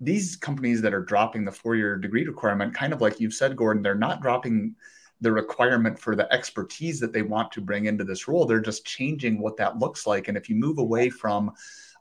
these 0.00 0.34
companies 0.34 0.82
that 0.82 0.92
are 0.92 1.02
dropping 1.02 1.44
the 1.44 1.52
four-year 1.52 1.96
degree 1.98 2.26
requirement, 2.26 2.74
kind 2.74 2.92
of 2.92 3.00
like 3.00 3.20
you've 3.20 3.34
said, 3.34 3.56
Gordon, 3.56 3.82
they're 3.82 3.94
not 3.94 4.22
dropping 4.22 4.74
the 5.20 5.30
requirement 5.30 5.98
for 5.98 6.16
the 6.16 6.32
expertise 6.32 6.98
that 6.98 7.12
they 7.12 7.22
want 7.22 7.52
to 7.52 7.60
bring 7.60 7.86
into 7.86 8.04
this 8.04 8.26
role. 8.26 8.44
They're 8.44 8.60
just 8.60 8.84
changing 8.84 9.40
what 9.40 9.56
that 9.56 9.78
looks 9.78 10.06
like. 10.06 10.26
And 10.26 10.36
if 10.36 10.48
you 10.48 10.56
move 10.56 10.78
away 10.78 11.10
from 11.10 11.52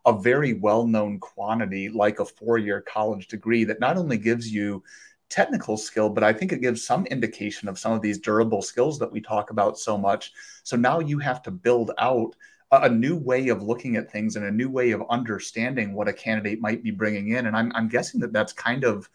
a 0.05 0.13
very 0.13 0.53
well-known 0.53 1.19
quantity 1.19 1.89
like 1.89 2.19
a 2.19 2.25
four-year 2.25 2.81
college 2.81 3.27
degree 3.27 3.63
that 3.63 3.79
not 3.79 3.97
only 3.97 4.17
gives 4.17 4.51
you 4.51 4.83
technical 5.29 5.77
skill, 5.77 6.09
but 6.09 6.23
I 6.23 6.33
think 6.33 6.51
it 6.51 6.61
gives 6.61 6.85
some 6.85 7.05
indication 7.07 7.67
of 7.67 7.79
some 7.79 7.91
of 7.91 8.01
these 8.01 8.19
durable 8.19 8.61
skills 8.61 8.97
that 8.99 9.11
we 9.11 9.21
talk 9.21 9.49
about 9.49 9.77
so 9.77 9.97
much. 9.97 10.31
So 10.63 10.77
now 10.77 10.99
you 10.99 11.19
have 11.19 11.41
to 11.43 11.51
build 11.51 11.91
out 11.97 12.35
a, 12.71 12.83
a 12.83 12.89
new 12.89 13.15
way 13.15 13.49
of 13.49 13.61
looking 13.61 13.95
at 13.95 14.11
things 14.11 14.35
and 14.35 14.45
a 14.45 14.51
new 14.51 14.69
way 14.69 14.91
of 14.91 15.03
understanding 15.09 15.93
what 15.93 16.07
a 16.07 16.13
candidate 16.13 16.61
might 16.61 16.83
be 16.83 16.91
bringing 16.91 17.29
in. 17.29 17.47
And 17.47 17.55
I'm, 17.55 17.71
I'm 17.75 17.89
guessing 17.89 18.19
that 18.21 18.33
that's 18.33 18.53
kind 18.53 18.83
of 18.83 19.09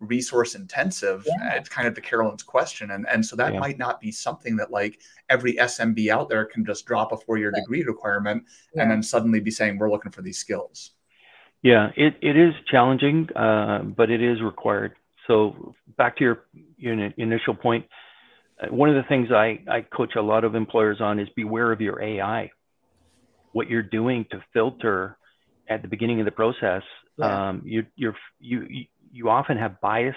resource 0.00 0.56
intensive. 0.56 1.24
Yeah. 1.26 1.54
It's 1.54 1.68
kind 1.68 1.86
of 1.86 1.94
to 1.94 2.00
Carolyn's 2.00 2.42
question. 2.42 2.90
And, 2.90 3.06
and 3.08 3.24
so 3.24 3.36
that 3.36 3.54
yeah. 3.54 3.60
might 3.60 3.78
not 3.78 4.00
be 4.00 4.10
something 4.10 4.56
that 4.56 4.72
like 4.72 5.00
every 5.28 5.54
SMB 5.54 6.08
out 6.08 6.28
there 6.28 6.44
can 6.44 6.64
just 6.64 6.86
drop 6.86 7.12
a 7.12 7.16
four 7.16 7.38
year 7.38 7.50
right. 7.50 7.60
degree 7.60 7.84
requirement 7.84 8.44
yeah. 8.74 8.82
and 8.82 8.90
then 8.90 9.02
suddenly 9.02 9.38
be 9.38 9.50
saying, 9.50 9.78
we're 9.78 9.90
looking 9.90 10.12
for 10.12 10.22
these 10.22 10.38
skills. 10.38 10.90
Yeah, 11.62 11.90
it, 11.96 12.16
it 12.20 12.36
is 12.36 12.54
challenging, 12.68 13.28
uh, 13.36 13.84
but 13.84 14.10
it 14.10 14.20
is 14.20 14.42
required. 14.42 14.96
So 15.26 15.74
back 15.96 16.16
to 16.18 16.24
your, 16.24 16.44
your 16.76 16.94
initial 17.16 17.56
uh, 18.62 18.66
one 18.70 18.88
of 18.88 18.96
the 18.96 19.08
things 19.08 19.28
I, 19.32 19.60
I 19.68 19.80
coach 19.82 20.14
a 20.16 20.22
lot 20.22 20.44
of 20.44 20.54
employers 20.54 20.98
on 21.00 21.18
is 21.18 21.28
beware 21.36 21.72
of 21.72 21.80
your 21.80 22.02
AI. 22.02 22.50
What 23.52 23.68
you're 23.68 23.82
doing 23.82 24.26
to 24.30 24.42
filter 24.52 25.16
at 25.68 25.82
the 25.82 25.88
beginning 25.88 26.20
of 26.20 26.24
the 26.24 26.32
process, 26.32 26.82
yeah. 27.18 27.50
um, 27.50 27.62
you, 27.64 27.86
you're, 27.96 28.16
you, 28.40 28.66
you 29.12 29.28
often 29.28 29.58
have 29.58 29.80
bias, 29.80 30.16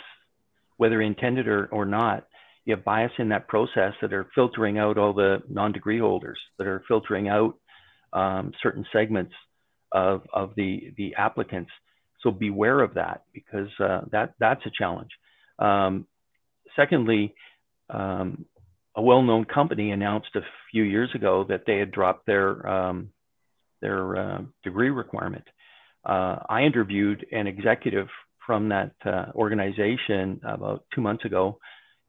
whether 0.78 1.02
intended 1.02 1.48
or, 1.48 1.66
or 1.68 1.86
not. 1.86 2.28
You 2.66 2.76
have 2.76 2.84
bias 2.84 3.12
in 3.20 3.30
that 3.30 3.48
process 3.48 3.94
that 4.02 4.12
are 4.12 4.28
filtering 4.34 4.80
out 4.80 4.98
all 4.98 5.14
the 5.14 5.44
non-degree 5.50 6.00
holders, 6.00 6.40
that 6.58 6.68
are 6.68 6.84
filtering 6.88 7.30
out 7.30 7.58
um, 8.12 8.52
certain 8.64 8.86
segments 8.92 9.34
of, 9.92 10.24
of 10.34 10.54
the, 10.56 10.94
the 10.98 11.16
applicants. 11.16 11.72
So 12.26 12.32
beware 12.32 12.82
of 12.82 12.96
that 12.96 13.22
because 13.34 13.70
uh, 13.80 14.02
that, 14.12 14.34
that's 14.40 14.66
a 14.66 14.72
challenge. 14.76 15.12
Um, 15.60 16.08
secondly, 16.76 17.36
um, 17.88 18.46
a 18.96 19.02
well-known 19.02 19.46
company 19.46 19.92
announced 19.92 20.30
a 20.36 20.42
few 20.72 20.82
years 20.82 21.12
ago 21.14 21.46
that 21.50 21.66
they 21.68 21.78
had 21.78 21.92
dropped 21.92 22.26
their 22.26 22.68
um, 22.68 23.10
their 23.82 24.18
uh, 24.18 24.42
degree 24.64 24.90
requirement. 24.90 25.44
Uh, 26.04 26.38
I 26.50 26.64
interviewed 26.64 27.26
an 27.32 27.46
executive 27.46 28.08
from 28.48 28.70
that 28.70 28.94
uh, 29.06 29.26
organization 29.36 30.42
about 30.44 30.86
two 30.96 31.02
months 31.02 31.26
ago 31.26 31.60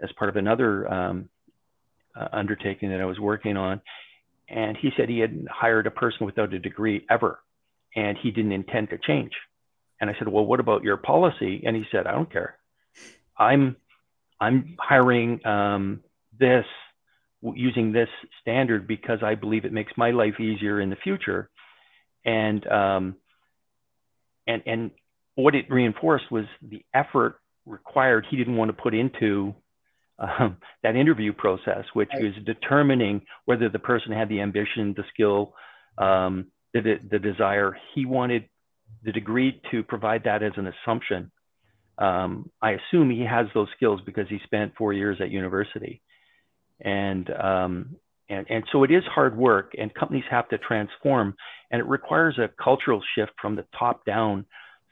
as 0.02 0.09
part 0.18 0.31
of 0.31 0.37
another 0.37 0.90
um, 0.90 1.29
uh, 2.18 2.29
undertaking 2.33 2.88
that 2.90 3.00
I 3.00 3.05
was 3.05 3.18
working 3.18 3.59
on, 3.59 3.83
and 4.48 4.79
he 4.81 4.90
said 4.96 5.11
he 5.11 5.18
hadn't 5.18 5.48
hired 5.50 5.87
a 5.87 5.90
person 5.90 6.24
without 6.24 6.55
a 6.55 6.59
degree 6.59 7.05
ever, 7.11 7.40
and 7.94 8.16
he 8.22 8.31
didn't 8.31 8.52
intend 8.52 8.90
to 8.90 8.98
change. 8.98 9.33
And 10.00 10.11
I 10.11 10.14
said, 10.18 10.28
"Well, 10.28 10.44
what 10.44 10.61
about 10.61 10.82
your 10.82 10.96
policy?" 10.96 11.62
And 11.66 11.76
he 11.76 11.85
said, 11.90 12.06
"I 12.06 12.12
don't 12.12 12.30
care. 12.30 12.59
I'm 13.38 13.76
I'm 14.40 14.76
hiring 14.78 15.44
um, 15.46 16.00
this 16.38 16.66
using 17.42 17.92
this 17.92 18.09
standard 18.40 18.87
because 18.87 19.20
I 19.22 19.35
believe 19.35 19.64
it 19.64 19.72
makes 19.72 19.92
my 19.96 20.11
life 20.11 20.40
easier 20.40 20.80
in 20.80 20.90
the 20.90 20.96
future. 20.96 21.50
And 22.24 22.66
um, 22.66 23.16
and 24.46 24.62
and 24.66 24.90
what 25.35 25.54
it 25.54 25.70
reinforced 25.70 26.30
was 26.30 26.44
the 26.62 26.82
effort 26.94 27.38
required 27.66 28.26
he 28.30 28.37
didn't 28.37 28.56
want 28.56 28.68
to 28.68 28.82
put 28.82 28.94
into 28.94 29.54
um, 30.18 30.56
that 30.82 30.96
interview 30.96 31.32
process, 31.32 31.85
which 31.92 32.09
right. 32.14 32.24
was 32.24 32.32
determining 32.44 33.22
whether 33.44 33.68
the 33.68 33.78
person 33.78 34.12
had 34.12 34.28
the 34.28 34.40
ambition, 34.40 34.94
the 34.96 35.04
skill, 35.12 35.54
um, 35.98 36.46
the, 36.72 36.98
the 37.11 37.18
desire. 37.18 37.76
He 37.94 38.06
wanted 38.06 38.48
the 39.06 39.12
degree 39.12 39.62
to 39.70 39.82
provide 39.82 40.24
that 40.24 40.42
as 40.42 40.52
an 40.56 40.66
assumption. 40.66 41.30
Um, 41.96 42.50
I 42.60 42.72
assume 42.72 43.08
he 43.08 43.24
has 43.24 43.46
those 43.54 43.68
skills 43.74 44.00
because 44.04 44.28
he 44.28 44.38
spent 44.44 44.74
four 44.76 44.92
years 44.92 45.16
at 45.22 45.30
university 45.30 46.02
and 46.80 47.30
um, 47.30 47.96
and 48.28 48.46
and 48.50 48.64
so 48.72 48.82
it 48.82 48.90
is 48.90 49.02
hard 49.04 49.36
work, 49.36 49.72
and 49.78 49.92
companies 49.94 50.24
have 50.30 50.48
to 50.48 50.58
transform, 50.58 51.34
and 51.70 51.80
it 51.80 51.86
requires 51.86 52.38
a 52.38 52.50
cultural 52.62 53.02
shift 53.14 53.32
from 53.40 53.56
the 53.56 53.64
top 53.78 54.04
down. 54.04 54.44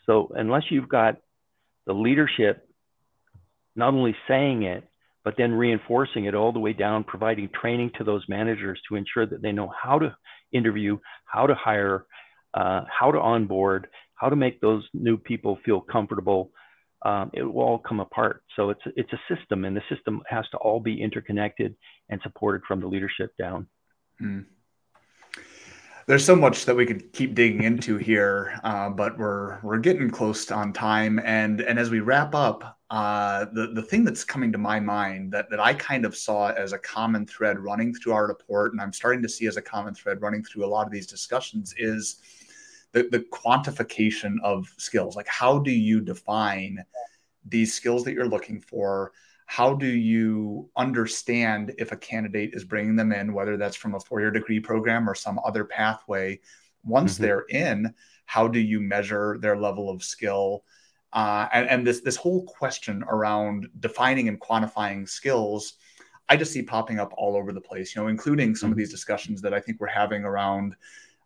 So 0.07 0.33
unless 0.35 0.65
you've 0.71 0.89
got 0.89 1.17
the 1.87 1.93
leadership 1.93 2.69
not 3.77 3.93
only 3.93 4.15
saying 4.29 4.63
it, 4.63 4.85
but 5.25 5.35
then 5.37 5.53
reinforcing 5.53 6.27
it 6.27 6.35
all 6.35 6.53
the 6.53 6.61
way 6.61 6.73
down, 6.73 7.03
providing 7.03 7.49
training 7.61 7.91
to 7.99 8.05
those 8.05 8.23
managers 8.29 8.81
to 8.89 8.95
ensure 8.95 9.27
that 9.27 9.43
they 9.43 9.53
know 9.53 9.71
how 9.83 9.99
to 9.99 10.17
interview, 10.53 10.99
how 11.25 11.47
to 11.47 11.55
hire, 11.55 12.05
uh, 12.55 12.83
how 12.89 13.11
to 13.11 13.19
onboard, 13.19 13.89
how 14.17 14.29
to 14.29 14.37
make 14.37 14.61
those 14.61 14.85
new 14.93 15.17
people 15.17 15.59
feel 15.65 15.81
comfortable, 15.81 16.51
um, 17.05 17.31
it 17.35 17.43
will 17.43 17.63
all 17.63 17.79
come 17.79 18.01
apart. 18.01 18.43
So 18.57 18.71
it's 18.71 18.81
it's 18.97 19.13
a 19.13 19.21
system, 19.35 19.65
and 19.65 19.77
the 19.77 19.83
system 19.89 20.23
has 20.27 20.45
to 20.53 20.57
all 20.59 20.81
be 20.81 21.01
interconnected 21.01 21.75
and 22.09 22.21
supported 22.23 22.63
from 22.67 22.81
the 22.81 22.87
leadership 22.87 23.33
down. 23.39 23.67
Mm. 24.23 24.47
There's 26.07 26.25
so 26.25 26.37
much 26.37 26.67
that 26.67 26.77
we 26.77 26.85
could 26.85 27.15
keep 27.15 27.35
digging 27.35 27.63
into 27.63 27.97
here, 28.11 28.59
uh, 28.65 28.91
but 28.91 29.19
we're 29.19 29.61
we're 29.63 29.79
getting 29.79 30.11
close 30.11 30.51
on 30.51 30.73
time. 30.73 31.21
And 31.25 31.61
and 31.61 31.79
as 31.79 31.91
we 31.91 32.01
wrap 32.01 32.35
up, 32.35 32.79
uh, 32.91 33.47
the 33.53 33.69
the 33.75 33.83
thing 33.83 34.05
that's 34.05 34.25
coming 34.25 34.53
to 34.53 34.59
my 34.59 34.81
mind 34.81 35.33
that 35.33 35.51
that 35.51 35.61
I 35.61 35.75
kind 35.75 36.05
of 36.05 36.17
saw 36.17 36.49
as 36.49 36.73
a 36.73 36.79
common 36.79 37.27
thread 37.27 37.59
running 37.59 37.95
through 37.95 38.13
our 38.13 38.27
report, 38.27 38.73
and 38.73 38.81
I'm 38.81 38.93
starting 38.93 39.23
to 39.23 39.29
see 39.29 39.47
as 39.47 39.57
a 39.57 39.63
common 39.63 39.95
thread 39.95 40.23
running 40.23 40.43
through 40.43 40.65
a 40.65 40.69
lot 40.69 40.87
of 40.87 40.93
these 40.93 41.07
discussions 41.07 41.75
is 41.77 42.17
the, 42.95 43.09
the 43.11 43.21
quantification 43.33 44.37
of 44.43 44.73
skills 44.79 45.17
like 45.17 45.27
how 45.29 45.59
do 45.59 45.73
you 45.73 46.01
define 46.01 46.83
these 47.45 47.75
skills 47.75 48.05
that 48.05 48.15
you're 48.15 48.29
looking 48.29 48.61
for 48.61 49.13
how 49.47 49.75
do 49.75 49.87
you 49.87 50.71
understand 50.77 51.75
if 51.77 51.93
a 51.93 51.97
candidate 51.97 52.55
is 52.55 52.65
bringing 52.65 52.97
them 52.97 53.13
in 53.13 53.35
whether 53.35 53.57
that's 53.59 53.77
from 53.77 53.95
a 53.95 54.01
four-year 54.01 54.31
degree 54.31 54.61
program 54.61 55.11
or 55.11 55.15
some 55.15 55.39
other 55.45 55.65
pathway 55.65 56.39
once 56.85 57.15
mm-hmm. 57.15 57.25
they're 57.25 57.45
in 57.51 57.93
how 58.27 58.49
do 58.49 58.61
you 58.61 58.81
measure 58.81 59.37
their 59.41 59.57
level 59.57 59.91
of 59.91 60.03
skill 60.03 60.65
uh, 61.13 61.49
and, 61.53 61.69
and 61.69 61.87
this 61.87 62.01
this 62.01 62.17
whole 62.17 62.45
question 62.45 63.05
around 63.09 63.69
defining 63.81 64.29
and 64.29 64.41
quantifying 64.41 65.07
skills 65.09 65.75
i 66.29 66.37
just 66.37 66.53
see 66.53 66.63
popping 66.63 67.01
up 67.01 67.13
all 67.19 67.37
over 67.37 67.53
the 67.53 67.61
place 67.61 67.95
you 67.95 68.01
know 68.01 68.09
including 68.09 68.55
some 68.55 68.69
mm-hmm. 68.69 68.73
of 68.73 68.79
these 68.79 68.91
discussions 68.91 69.43
that 69.43 69.53
i 69.53 69.61
think 69.61 69.81
we're 69.81 69.87
having 69.89 70.25
around 70.25 70.77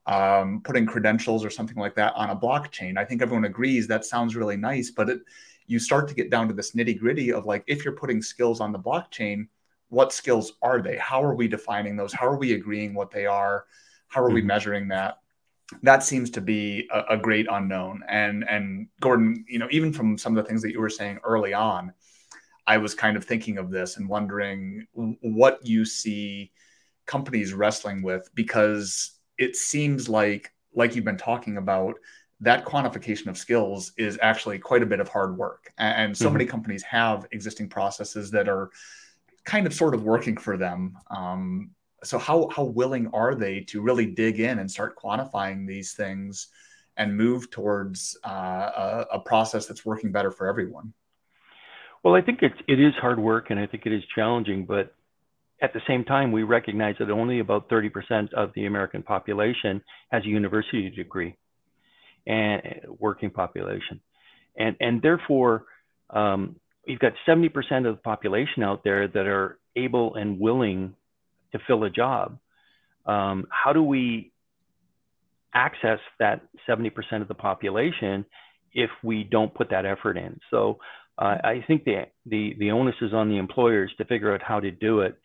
um, 0.08 0.62
putting 0.64 0.86
credentials 0.86 1.44
or 1.44 1.50
something 1.50 1.76
like 1.76 1.94
that 1.94 2.14
on 2.16 2.30
a 2.30 2.36
blockchain. 2.36 2.96
I 2.96 3.04
think 3.04 3.20
everyone 3.20 3.44
agrees 3.44 3.86
that 3.88 4.06
sounds 4.06 4.34
really 4.34 4.56
nice, 4.56 4.90
but 4.90 5.10
it, 5.10 5.20
you 5.66 5.78
start 5.78 6.08
to 6.08 6.14
get 6.14 6.30
down 6.30 6.48
to 6.48 6.54
this 6.54 6.72
nitty 6.72 6.98
gritty 6.98 7.30
of 7.30 7.44
like, 7.44 7.62
if 7.66 7.84
you're 7.84 7.94
putting 7.94 8.22
skills 8.22 8.60
on 8.60 8.72
the 8.72 8.78
blockchain, 8.78 9.48
what 9.90 10.14
skills 10.14 10.54
are 10.62 10.80
they? 10.80 10.96
How 10.96 11.22
are 11.22 11.34
we 11.34 11.46
defining 11.46 11.94
those? 11.94 12.14
How 12.14 12.26
are 12.26 12.38
we 12.38 12.54
agreeing 12.54 12.94
what 12.94 13.10
they 13.10 13.26
are? 13.26 13.66
How 14.08 14.22
are 14.22 14.28
mm-hmm. 14.28 14.36
we 14.36 14.42
measuring 14.42 14.88
that? 14.88 15.18
That 15.82 16.02
seems 16.02 16.30
to 16.30 16.40
be 16.40 16.88
a, 16.90 17.14
a 17.14 17.16
great 17.18 17.46
unknown. 17.50 18.02
And 18.08 18.48
and 18.48 18.88
Gordon, 19.00 19.44
you 19.46 19.58
know, 19.58 19.68
even 19.70 19.92
from 19.92 20.16
some 20.16 20.36
of 20.36 20.42
the 20.42 20.48
things 20.48 20.62
that 20.62 20.72
you 20.72 20.80
were 20.80 20.88
saying 20.88 21.18
early 21.22 21.52
on, 21.52 21.92
I 22.66 22.78
was 22.78 22.94
kind 22.94 23.18
of 23.18 23.24
thinking 23.24 23.58
of 23.58 23.70
this 23.70 23.98
and 23.98 24.08
wondering 24.08 24.86
what 24.94 25.66
you 25.66 25.84
see 25.84 26.52
companies 27.04 27.52
wrestling 27.52 28.00
with 28.02 28.30
because 28.34 29.17
it 29.38 29.56
seems 29.56 30.08
like 30.08 30.52
like 30.74 30.94
you've 30.94 31.04
been 31.04 31.16
talking 31.16 31.56
about 31.56 31.94
that 32.40 32.64
quantification 32.64 33.26
of 33.26 33.36
skills 33.36 33.92
is 33.96 34.18
actually 34.22 34.58
quite 34.58 34.82
a 34.82 34.86
bit 34.86 35.00
of 35.00 35.08
hard 35.08 35.36
work. 35.36 35.72
And 35.78 36.16
so 36.16 36.26
mm-hmm. 36.26 36.34
many 36.34 36.46
companies 36.46 36.82
have 36.84 37.26
existing 37.32 37.68
processes 37.68 38.30
that 38.30 38.48
are 38.48 38.70
kind 39.44 39.66
of 39.66 39.74
sort 39.74 39.94
of 39.94 40.04
working 40.04 40.36
for 40.36 40.56
them. 40.56 40.96
Um, 41.10 41.70
so 42.04 42.16
how 42.18 42.48
how 42.54 42.64
willing 42.64 43.08
are 43.12 43.34
they 43.34 43.60
to 43.60 43.80
really 43.80 44.06
dig 44.06 44.38
in 44.38 44.60
and 44.60 44.70
start 44.70 44.96
quantifying 44.96 45.66
these 45.66 45.94
things 45.94 46.48
and 46.96 47.16
move 47.16 47.50
towards 47.50 48.16
uh, 48.24 48.28
a, 48.30 49.06
a, 49.14 49.20
process 49.20 49.66
that's 49.66 49.84
working 49.84 50.12
better 50.12 50.30
for 50.30 50.46
everyone? 50.46 50.92
Well 52.04 52.14
i 52.14 52.20
think 52.20 52.38
it's 52.42 52.54
it 52.68 52.78
is 52.78 52.94
hard 53.00 53.18
work 53.18 53.50
and 53.50 53.58
i 53.58 53.66
think 53.66 53.84
it 53.84 53.92
is 53.92 54.04
challenging 54.14 54.64
but 54.64 54.94
at 55.60 55.72
the 55.72 55.80
same 55.88 56.04
time, 56.04 56.30
we 56.32 56.42
recognize 56.44 56.94
that 56.98 57.10
only 57.10 57.40
about 57.40 57.68
30% 57.68 58.32
of 58.34 58.50
the 58.54 58.66
American 58.66 59.02
population 59.02 59.82
has 60.10 60.24
a 60.24 60.28
university 60.28 60.88
degree 60.90 61.36
and 62.26 62.62
working 62.98 63.30
population. 63.30 64.00
And, 64.56 64.76
and 64.80 65.02
therefore, 65.02 65.64
um, 66.10 66.56
you've 66.86 67.00
got 67.00 67.12
70% 67.26 67.50
of 67.88 67.96
the 67.96 68.02
population 68.02 68.62
out 68.62 68.84
there 68.84 69.08
that 69.08 69.26
are 69.26 69.58
able 69.76 70.14
and 70.14 70.38
willing 70.38 70.94
to 71.52 71.58
fill 71.66 71.84
a 71.84 71.90
job. 71.90 72.38
Um, 73.06 73.46
how 73.50 73.72
do 73.72 73.82
we 73.82 74.32
access 75.54 75.98
that 76.18 76.42
70% 76.68 76.90
of 77.22 77.28
the 77.28 77.34
population 77.34 78.24
if 78.72 78.90
we 79.02 79.24
don't 79.24 79.54
put 79.54 79.70
that 79.70 79.86
effort 79.86 80.16
in? 80.16 80.38
So 80.50 80.78
uh, 81.18 81.36
I 81.42 81.64
think 81.66 81.84
the, 81.84 82.04
the, 82.26 82.54
the 82.58 82.70
onus 82.70 82.94
is 83.00 83.12
on 83.12 83.28
the 83.28 83.38
employers 83.38 83.90
to 83.98 84.04
figure 84.04 84.32
out 84.34 84.42
how 84.42 84.60
to 84.60 84.70
do 84.70 85.00
it. 85.00 85.18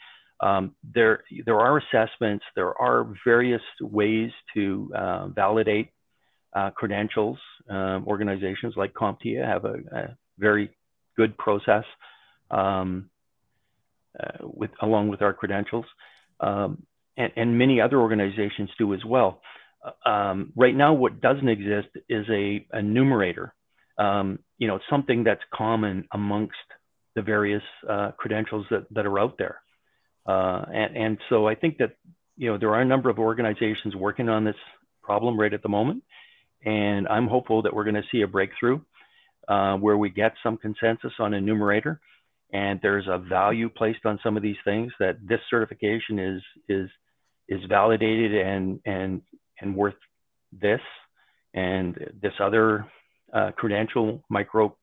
Um, 0.44 0.76
there, 0.94 1.24
there 1.46 1.60
are 1.60 1.78
assessments, 1.78 2.44
there 2.54 2.78
are 2.78 3.14
various 3.26 3.62
ways 3.80 4.30
to 4.54 4.92
uh, 4.94 5.28
validate 5.30 5.92
uh, 6.54 6.72
credentials. 6.72 7.38
Um, 7.70 8.06
organizations 8.08 8.74
like 8.76 8.94
CompTIA 8.94 9.46
have 9.46 9.64
a, 9.64 9.76
a 9.94 10.18
very 10.38 10.70
good 11.16 11.38
process 11.38 11.86
um, 12.52 13.10
uh, 14.20 14.40
with, 14.42 14.72
along 14.82 15.08
with 15.08 15.22
our 15.22 15.34
credentials. 15.34 15.86
Um, 16.42 16.84
and, 17.16 17.32
and, 17.38 17.58
many 17.58 17.80
other 17.80 18.02
organizations 18.02 18.70
do 18.78 18.94
as 18.94 19.06
well. 19.06 19.40
Um, 20.06 20.52
right 20.58 20.76
now, 20.76 20.94
what 20.94 21.22
doesn't 21.22 21.48
exist 21.48 21.88
is 22.10 22.26
a, 22.30 22.66
a 22.72 22.82
numerator, 22.82 23.54
um, 23.98 24.40
you 24.58 24.68
know, 24.68 24.80
something 24.90 25.24
that's 25.24 25.42
common 25.54 26.06
amongst 26.12 26.58
the 27.16 27.22
various 27.22 27.64
uh, 27.90 28.12
credentials 28.18 28.66
that, 28.72 28.88
that 28.92 29.06
are 29.06 29.20
out 29.20 29.38
there. 29.38 29.63
Uh, 30.26 30.64
and, 30.74 30.98
and 30.98 31.18
so 31.30 31.48
I 31.48 31.56
think 31.56 31.78
that, 31.78 31.96
you 32.38 32.50
know, 32.50 32.58
there 32.58 32.74
are 32.74 32.82
a 32.82 32.86
number 32.86 33.10
of 33.10 33.20
organizations 33.20 33.96
working 33.96 34.30
on 34.30 34.44
this 34.44 34.56
problem 35.02 35.40
right 35.40 35.54
at 35.54 35.62
the 35.62 35.70
moment. 35.70 36.04
And 36.66 37.08
I'm 37.08 37.28
hopeful 37.28 37.62
that 37.64 37.74
we're 37.74 37.84
going 37.84 37.96
to 37.96 38.04
see 38.12 38.22
a 38.22 38.28
breakthrough 38.28 38.80
uh, 39.48 39.76
where 39.76 39.98
we 39.98 40.10
get 40.10 40.34
some 40.42 40.58
consensus 40.58 41.12
on 41.20 41.34
a 41.34 41.42
numerator 41.42 42.00
and 42.54 42.80
there's 42.82 43.08
a 43.08 43.18
value 43.18 43.68
placed 43.68 44.06
on 44.06 44.20
some 44.24 44.38
of 44.38 44.44
these 44.44 44.56
things 44.64 44.94
that 45.00 45.18
this 45.28 45.40
certification 45.50 46.20
is, 46.20 46.42
is, 46.70 46.90
is 47.50 47.60
validated 47.68 48.34
and, 48.34 48.80
and, 48.86 49.22
and 49.60 49.76
worth 49.76 49.96
this 50.62 50.80
and 51.54 51.96
this 52.22 52.34
other 52.40 52.86
uh, 53.34 53.52
credential 53.56 54.24
micro 54.30 54.76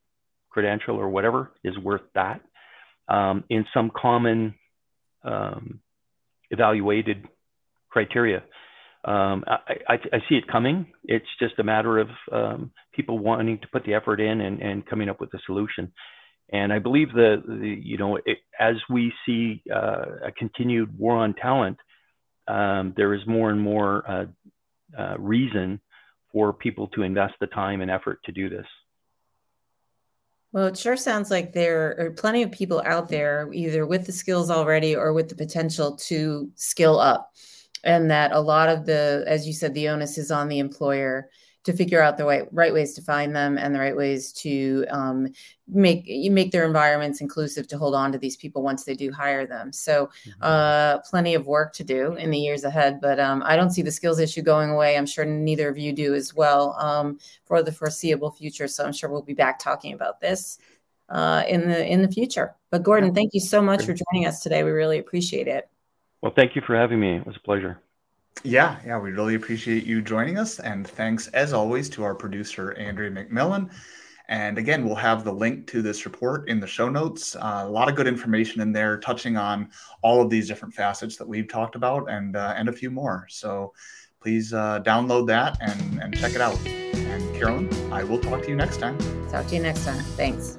credential 0.50 0.96
or 0.96 1.08
whatever 1.08 1.52
is 1.62 1.78
worth 1.78 2.02
that 2.14 2.40
um, 3.08 3.44
in 3.48 3.64
some 3.72 3.90
common 3.94 4.54
um, 5.24 5.80
evaluated 6.50 7.28
criteria. 7.88 8.42
Um, 9.04 9.44
I, 9.46 9.74
I, 9.88 9.94
I, 10.12 10.18
see 10.28 10.34
it 10.34 10.46
coming. 10.46 10.86
It's 11.04 11.26
just 11.38 11.58
a 11.58 11.64
matter 11.64 11.98
of 11.98 12.08
um, 12.30 12.70
people 12.92 13.18
wanting 13.18 13.58
to 13.60 13.68
put 13.68 13.84
the 13.84 13.94
effort 13.94 14.20
in 14.20 14.42
and, 14.42 14.60
and 14.60 14.86
coming 14.86 15.08
up 15.08 15.20
with 15.20 15.32
a 15.32 15.38
solution. 15.46 15.90
And 16.52 16.70
I 16.70 16.80
believe 16.80 17.12
that 17.14 17.42
you 17.82 17.96
know 17.96 18.16
it, 18.16 18.38
as 18.58 18.74
we 18.90 19.12
see 19.24 19.62
uh, 19.74 20.26
a 20.26 20.32
continued 20.36 20.98
war 20.98 21.16
on 21.16 21.34
talent, 21.34 21.78
um, 22.46 22.92
there 22.96 23.14
is 23.14 23.20
more 23.26 23.50
and 23.50 23.60
more 23.60 24.04
uh, 24.06 24.24
uh, 25.00 25.16
reason 25.18 25.80
for 26.32 26.52
people 26.52 26.88
to 26.88 27.02
invest 27.02 27.34
the 27.40 27.46
time 27.46 27.80
and 27.80 27.90
effort 27.90 28.18
to 28.24 28.32
do 28.32 28.50
this. 28.50 28.66
Well, 30.52 30.66
it 30.66 30.76
sure 30.76 30.96
sounds 30.96 31.30
like 31.30 31.52
there 31.52 31.96
are 31.98 32.10
plenty 32.10 32.42
of 32.42 32.50
people 32.50 32.82
out 32.84 33.08
there, 33.08 33.48
either 33.52 33.86
with 33.86 34.06
the 34.06 34.12
skills 34.12 34.50
already 34.50 34.96
or 34.96 35.12
with 35.12 35.28
the 35.28 35.36
potential 35.36 35.96
to 36.08 36.50
skill 36.56 36.98
up. 36.98 37.32
And 37.84 38.10
that 38.10 38.32
a 38.32 38.40
lot 38.40 38.68
of 38.68 38.84
the, 38.84 39.24
as 39.26 39.46
you 39.46 39.52
said, 39.52 39.74
the 39.74 39.88
onus 39.88 40.18
is 40.18 40.30
on 40.30 40.48
the 40.48 40.58
employer 40.58 41.30
to 41.70 41.76
figure 41.76 42.02
out 42.02 42.16
the 42.16 42.24
right, 42.24 42.48
right 42.52 42.72
ways 42.72 42.94
to 42.94 43.02
find 43.02 43.34
them 43.34 43.56
and 43.58 43.74
the 43.74 43.78
right 43.78 43.96
ways 43.96 44.32
to 44.32 44.84
um, 44.90 45.28
make 45.68 46.04
you 46.06 46.30
make 46.30 46.50
their 46.50 46.66
environments 46.66 47.20
inclusive 47.20 47.68
to 47.68 47.78
hold 47.78 47.94
on 47.94 48.10
to 48.12 48.18
these 48.18 48.36
people 48.36 48.62
once 48.62 48.84
they 48.84 48.94
do 48.94 49.12
hire 49.12 49.46
them. 49.46 49.72
So, 49.72 50.06
mm-hmm. 50.06 50.42
uh, 50.42 50.98
plenty 50.98 51.34
of 51.34 51.46
work 51.46 51.72
to 51.74 51.84
do 51.84 52.14
in 52.14 52.30
the 52.30 52.38
years 52.38 52.64
ahead. 52.64 53.00
But 53.00 53.20
um, 53.20 53.42
I 53.44 53.56
don't 53.56 53.70
see 53.70 53.82
the 53.82 53.90
skills 53.90 54.18
issue 54.18 54.42
going 54.42 54.70
away. 54.70 54.96
I'm 54.96 55.06
sure 55.06 55.24
neither 55.24 55.68
of 55.68 55.78
you 55.78 55.92
do 55.92 56.14
as 56.14 56.34
well 56.34 56.76
um, 56.78 57.18
for 57.44 57.62
the 57.62 57.72
foreseeable 57.72 58.30
future. 58.30 58.68
So 58.68 58.84
I'm 58.84 58.92
sure 58.92 59.10
we'll 59.10 59.22
be 59.22 59.34
back 59.34 59.58
talking 59.58 59.92
about 59.92 60.20
this 60.20 60.58
uh, 61.08 61.44
in 61.48 61.68
the 61.68 61.86
in 61.86 62.02
the 62.02 62.10
future. 62.10 62.54
But 62.70 62.82
Gordon, 62.82 63.14
thank 63.14 63.34
you 63.34 63.40
so 63.40 63.60
much 63.62 63.84
for 63.84 63.94
joining 63.94 64.26
us 64.26 64.42
today. 64.42 64.62
We 64.62 64.70
really 64.70 64.98
appreciate 64.98 65.48
it. 65.48 65.68
Well, 66.22 66.32
thank 66.34 66.54
you 66.54 66.62
for 66.66 66.76
having 66.76 67.00
me. 67.00 67.16
It 67.16 67.26
was 67.26 67.36
a 67.36 67.40
pleasure. 67.40 67.80
Yeah, 68.42 68.78
yeah, 68.86 68.98
we 68.98 69.10
really 69.10 69.34
appreciate 69.34 69.84
you 69.84 70.00
joining 70.00 70.38
us. 70.38 70.60
And 70.60 70.86
thanks, 70.86 71.28
as 71.28 71.52
always, 71.52 71.88
to 71.90 72.04
our 72.04 72.14
producer, 72.14 72.72
Andrea 72.78 73.10
McMillan. 73.10 73.70
And 74.28 74.58
again, 74.58 74.84
we'll 74.84 74.94
have 74.94 75.24
the 75.24 75.32
link 75.32 75.66
to 75.68 75.82
this 75.82 76.04
report 76.06 76.48
in 76.48 76.60
the 76.60 76.66
show 76.66 76.88
notes. 76.88 77.34
Uh, 77.34 77.64
a 77.66 77.68
lot 77.68 77.88
of 77.88 77.96
good 77.96 78.06
information 78.06 78.60
in 78.62 78.72
there, 78.72 78.96
touching 78.98 79.36
on 79.36 79.70
all 80.02 80.22
of 80.22 80.30
these 80.30 80.46
different 80.46 80.72
facets 80.72 81.16
that 81.16 81.28
we've 81.28 81.48
talked 81.48 81.74
about 81.74 82.08
and, 82.08 82.36
uh, 82.36 82.54
and 82.56 82.68
a 82.68 82.72
few 82.72 82.90
more. 82.90 83.26
So 83.28 83.72
please 84.22 84.54
uh, 84.54 84.80
download 84.82 85.26
that 85.26 85.58
and, 85.60 86.00
and 86.00 86.16
check 86.16 86.34
it 86.34 86.40
out. 86.40 86.56
And 86.66 87.34
Carolyn, 87.34 87.68
I 87.92 88.04
will 88.04 88.20
talk 88.20 88.42
to 88.42 88.48
you 88.48 88.56
next 88.56 88.76
time. 88.76 88.96
Talk 89.30 89.48
to 89.48 89.56
you 89.56 89.62
next 89.62 89.84
time. 89.84 90.02
Thanks. 90.16 90.58